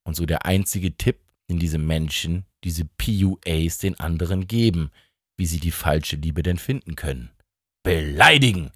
Und 0.03 0.15
so 0.15 0.25
der 0.25 0.47
einzige 0.47 0.97
Tipp, 0.97 1.19
den 1.47 1.59
diese 1.59 1.77
Menschen, 1.77 2.45
diese 2.63 2.85
PUAs 2.85 3.77
den 3.77 3.99
anderen 3.99 4.47
geben, 4.47 4.89
wie 5.37 5.45
sie 5.45 5.59
die 5.59 5.71
falsche 5.71 6.15
Liebe 6.15 6.41
denn 6.41 6.57
finden 6.57 6.95
können. 6.95 7.29
Beleidigen! 7.83 8.71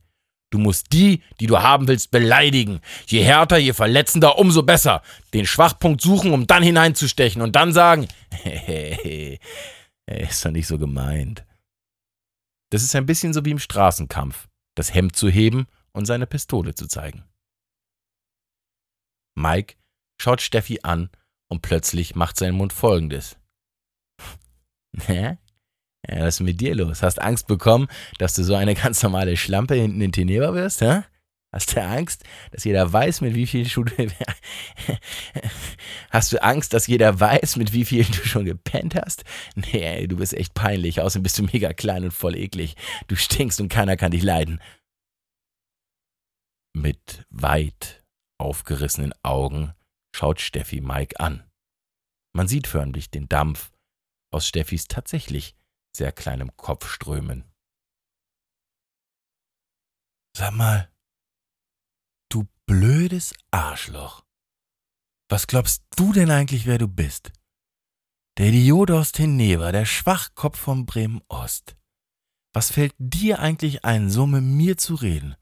Du 0.54 0.60
musst 0.60 0.94
die, 0.94 1.24
die 1.40 1.48
du 1.48 1.64
haben 1.64 1.88
willst, 1.88 2.12
beleidigen. 2.12 2.80
Je 3.08 3.24
härter, 3.24 3.58
je 3.58 3.74
verletzender, 3.74 4.38
umso 4.38 4.62
besser. 4.62 5.02
Den 5.34 5.48
Schwachpunkt 5.48 6.00
suchen, 6.00 6.32
um 6.32 6.46
dann 6.46 6.62
hineinzustechen 6.62 7.42
und 7.42 7.56
dann 7.56 7.74
sagen, 7.74 8.08
hey, 8.30 9.40
ist 10.06 10.46
doch 10.46 10.52
nicht 10.52 10.68
so 10.68 10.78
gemeint. 10.78 11.44
Das 12.70 12.84
ist 12.84 12.96
ein 12.96 13.08
bisschen 13.08 13.34
so 13.34 13.44
wie 13.46 13.50
im 13.50 13.58
Straßenkampf, 13.58 14.48
das 14.76 14.94
Hemd 14.94 15.16
zu 15.16 15.28
heben 15.28 15.66
und 15.92 16.06
seine 16.06 16.28
Pistole 16.28 16.76
zu 16.76 16.86
zeigen. 16.86 17.24
Mike 19.34 19.78
schaut 20.22 20.40
Steffi 20.40 20.82
an 20.84 21.10
und 21.50 21.64
plötzlich 21.64 22.14
macht 22.14 22.38
sein 22.38 22.54
Mund 22.54 22.74
folgendes. 22.74 23.38
Hä? 25.08 25.40
Ja, 26.08 26.22
was 26.22 26.36
ist 26.36 26.40
mit 26.42 26.60
dir 26.60 26.76
los? 26.76 27.02
Hast 27.02 27.22
Angst 27.22 27.48
bekommen, 27.48 27.88
dass 28.18 28.34
du 28.34 28.44
so 28.44 28.56
eine 28.56 28.76
ganz 28.84 29.02
normale 29.04 29.38
Schlampe 29.38 29.76
hinten 29.76 30.02
in 30.02 30.12
Teneba 30.12 30.54
wirst, 30.54 30.82
hä? 30.82 31.04
Hast 31.54 31.76
du 31.76 31.84
Angst, 31.84 32.24
dass 32.52 32.64
jeder 32.64 32.92
weiß, 32.92 33.22
mit 33.22 33.36
wie 33.36 33.46
viel 33.46 33.70
Schuhe 33.70 33.86
Hast 36.10 36.34
du 36.34 36.42
Angst, 36.42 36.74
dass 36.74 36.88
jeder 36.88 37.20
weiß, 37.20 37.58
mit 37.58 37.74
wie 37.74 37.86
viel 37.86 38.06
du 38.06 38.26
schon 38.26 38.46
gepennt 38.46 38.96
hast? 38.96 39.24
Nee, 39.54 40.08
du 40.08 40.18
bist 40.18 40.34
echt 40.34 40.56
peinlich. 40.56 41.00
Außerdem 41.00 41.22
bist 41.22 41.38
du 41.38 41.44
mega 41.44 41.72
klein 41.74 42.06
und 42.06 42.12
voll 42.12 42.36
eklig. 42.36 42.76
Du 43.08 43.16
stinkst 43.16 43.62
und 43.62 43.70
keiner 43.70 43.98
kann 43.98 44.12
dich 44.12 44.24
leiden. 44.24 44.62
Mit 46.76 47.24
weit 47.30 48.04
aufgerissenen 48.40 49.14
Augen 49.22 49.74
schaut 50.16 50.42
Steffi 50.42 50.82
Mike 50.82 51.20
an. 51.20 51.44
Man 52.36 52.48
sieht 52.48 52.66
förmlich 52.66 53.12
den 53.12 53.30
Dampf 53.30 53.72
aus 54.32 54.48
Steffis 54.48 54.88
tatsächlich 54.88 55.56
sehr 55.96 56.12
kleinem 56.12 56.56
Kopf 56.58 56.88
strömen. 56.88 57.44
Sag 60.36 60.52
mal, 60.54 60.92
du 62.30 62.48
blödes 62.66 63.34
Arschloch. 63.52 64.26
Was 65.30 65.48
glaubst 65.48 65.84
du 65.96 66.12
denn 66.12 66.32
eigentlich, 66.32 66.66
wer 66.66 66.78
du 66.78 66.88
bist? 66.88 67.32
Der 68.38 68.48
Idiot 68.48 68.90
aus 68.90 69.12
Teneva, 69.12 69.72
der 69.72 69.86
Schwachkopf 69.86 70.58
von 70.58 70.86
Bremen 70.88 71.22
Ost. 71.28 71.78
Was 72.54 72.72
fällt 72.72 72.96
dir 72.98 73.40
eigentlich 73.40 73.86
ein, 73.86 74.10
so 74.10 74.26
mit 74.26 74.44
mir 74.44 74.78
zu 74.78 74.96
reden? 74.96 75.36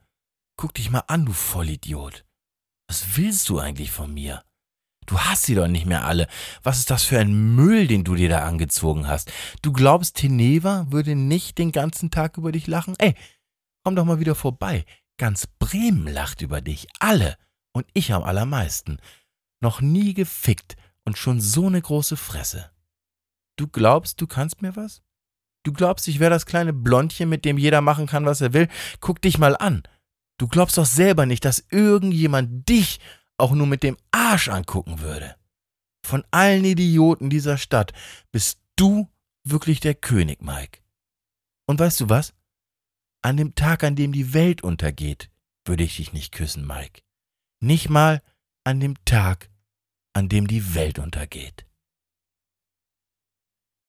Guck 0.57 0.73
dich 0.73 0.89
mal 0.89 1.03
an, 1.07 1.25
du 1.25 1.33
Vollidiot. 1.33 2.25
Was 2.87 3.15
willst 3.15 3.47
du 3.47 3.59
eigentlich 3.59 3.91
von 3.91 4.13
mir? 4.13 4.43
Du 5.05 5.19
hast 5.19 5.43
sie 5.43 5.55
doch 5.55 5.67
nicht 5.67 5.85
mehr 5.85 6.05
alle. 6.05 6.27
Was 6.63 6.79
ist 6.79 6.89
das 6.89 7.03
für 7.03 7.19
ein 7.19 7.55
Müll, 7.55 7.87
den 7.87 8.03
du 8.03 8.15
dir 8.15 8.29
da 8.29 8.45
angezogen 8.45 9.07
hast? 9.07 9.31
Du 9.61 9.73
glaubst, 9.73 10.15
Teneva 10.15 10.87
würde 10.89 11.15
nicht 11.15 11.57
den 11.57 11.71
ganzen 11.71 12.11
Tag 12.11 12.37
über 12.37 12.51
dich 12.51 12.67
lachen? 12.67 12.95
Ey, 12.97 13.15
komm 13.83 13.95
doch 13.95 14.05
mal 14.05 14.19
wieder 14.19 14.35
vorbei. 14.35 14.85
Ganz 15.17 15.47
Bremen 15.47 16.07
lacht 16.07 16.41
über 16.41 16.61
dich. 16.61 16.87
Alle. 16.99 17.37
Und 17.73 17.85
ich 17.93 18.13
am 18.13 18.23
allermeisten. 18.23 18.99
Noch 19.61 19.81
nie 19.81 20.13
gefickt 20.13 20.75
und 21.05 21.17
schon 21.17 21.41
so 21.41 21.67
eine 21.67 21.81
große 21.81 22.17
Fresse. 22.17 22.71
Du 23.57 23.67
glaubst, 23.67 24.21
du 24.21 24.27
kannst 24.27 24.61
mir 24.61 24.75
was? 24.75 25.01
Du 25.63 25.73
glaubst, 25.73 26.07
ich 26.07 26.19
wäre 26.19 26.31
das 26.31 26.45
kleine 26.45 26.73
Blondchen, 26.73 27.29
mit 27.29 27.45
dem 27.45 27.57
jeder 27.57 27.81
machen 27.81 28.07
kann, 28.07 28.25
was 28.25 28.41
er 28.41 28.53
will? 28.53 28.67
Guck 28.99 29.21
dich 29.21 29.37
mal 29.37 29.55
an. 29.55 29.83
Du 30.39 30.47
glaubst 30.47 30.77
doch 30.77 30.85
selber 30.85 31.27
nicht, 31.27 31.45
dass 31.45 31.63
irgendjemand 31.69 32.67
dich 32.67 32.99
auch 33.41 33.51
nur 33.51 33.67
mit 33.67 33.83
dem 33.83 33.97
Arsch 34.11 34.47
angucken 34.47 34.99
würde. 35.01 35.35
Von 36.05 36.23
allen 36.31 36.63
Idioten 36.65 37.29
dieser 37.29 37.57
Stadt 37.57 37.93
bist 38.31 38.59
du 38.75 39.09
wirklich 39.43 39.79
der 39.79 39.95
König, 39.95 40.41
Mike. 40.41 40.79
Und 41.67 41.79
weißt 41.79 41.99
du 42.01 42.09
was? 42.09 42.33
An 43.21 43.37
dem 43.37 43.55
Tag, 43.55 43.83
an 43.83 43.95
dem 43.95 44.13
die 44.13 44.33
Welt 44.33 44.63
untergeht, 44.63 45.29
würde 45.65 45.83
ich 45.83 45.97
dich 45.97 46.13
nicht 46.13 46.31
küssen, 46.31 46.65
Mike. 46.65 47.01
Nicht 47.59 47.89
mal 47.89 48.21
an 48.63 48.79
dem 48.79 48.95
Tag, 49.05 49.49
an 50.13 50.27
dem 50.27 50.47
die 50.47 50.73
Welt 50.73 50.99
untergeht. 50.99 51.65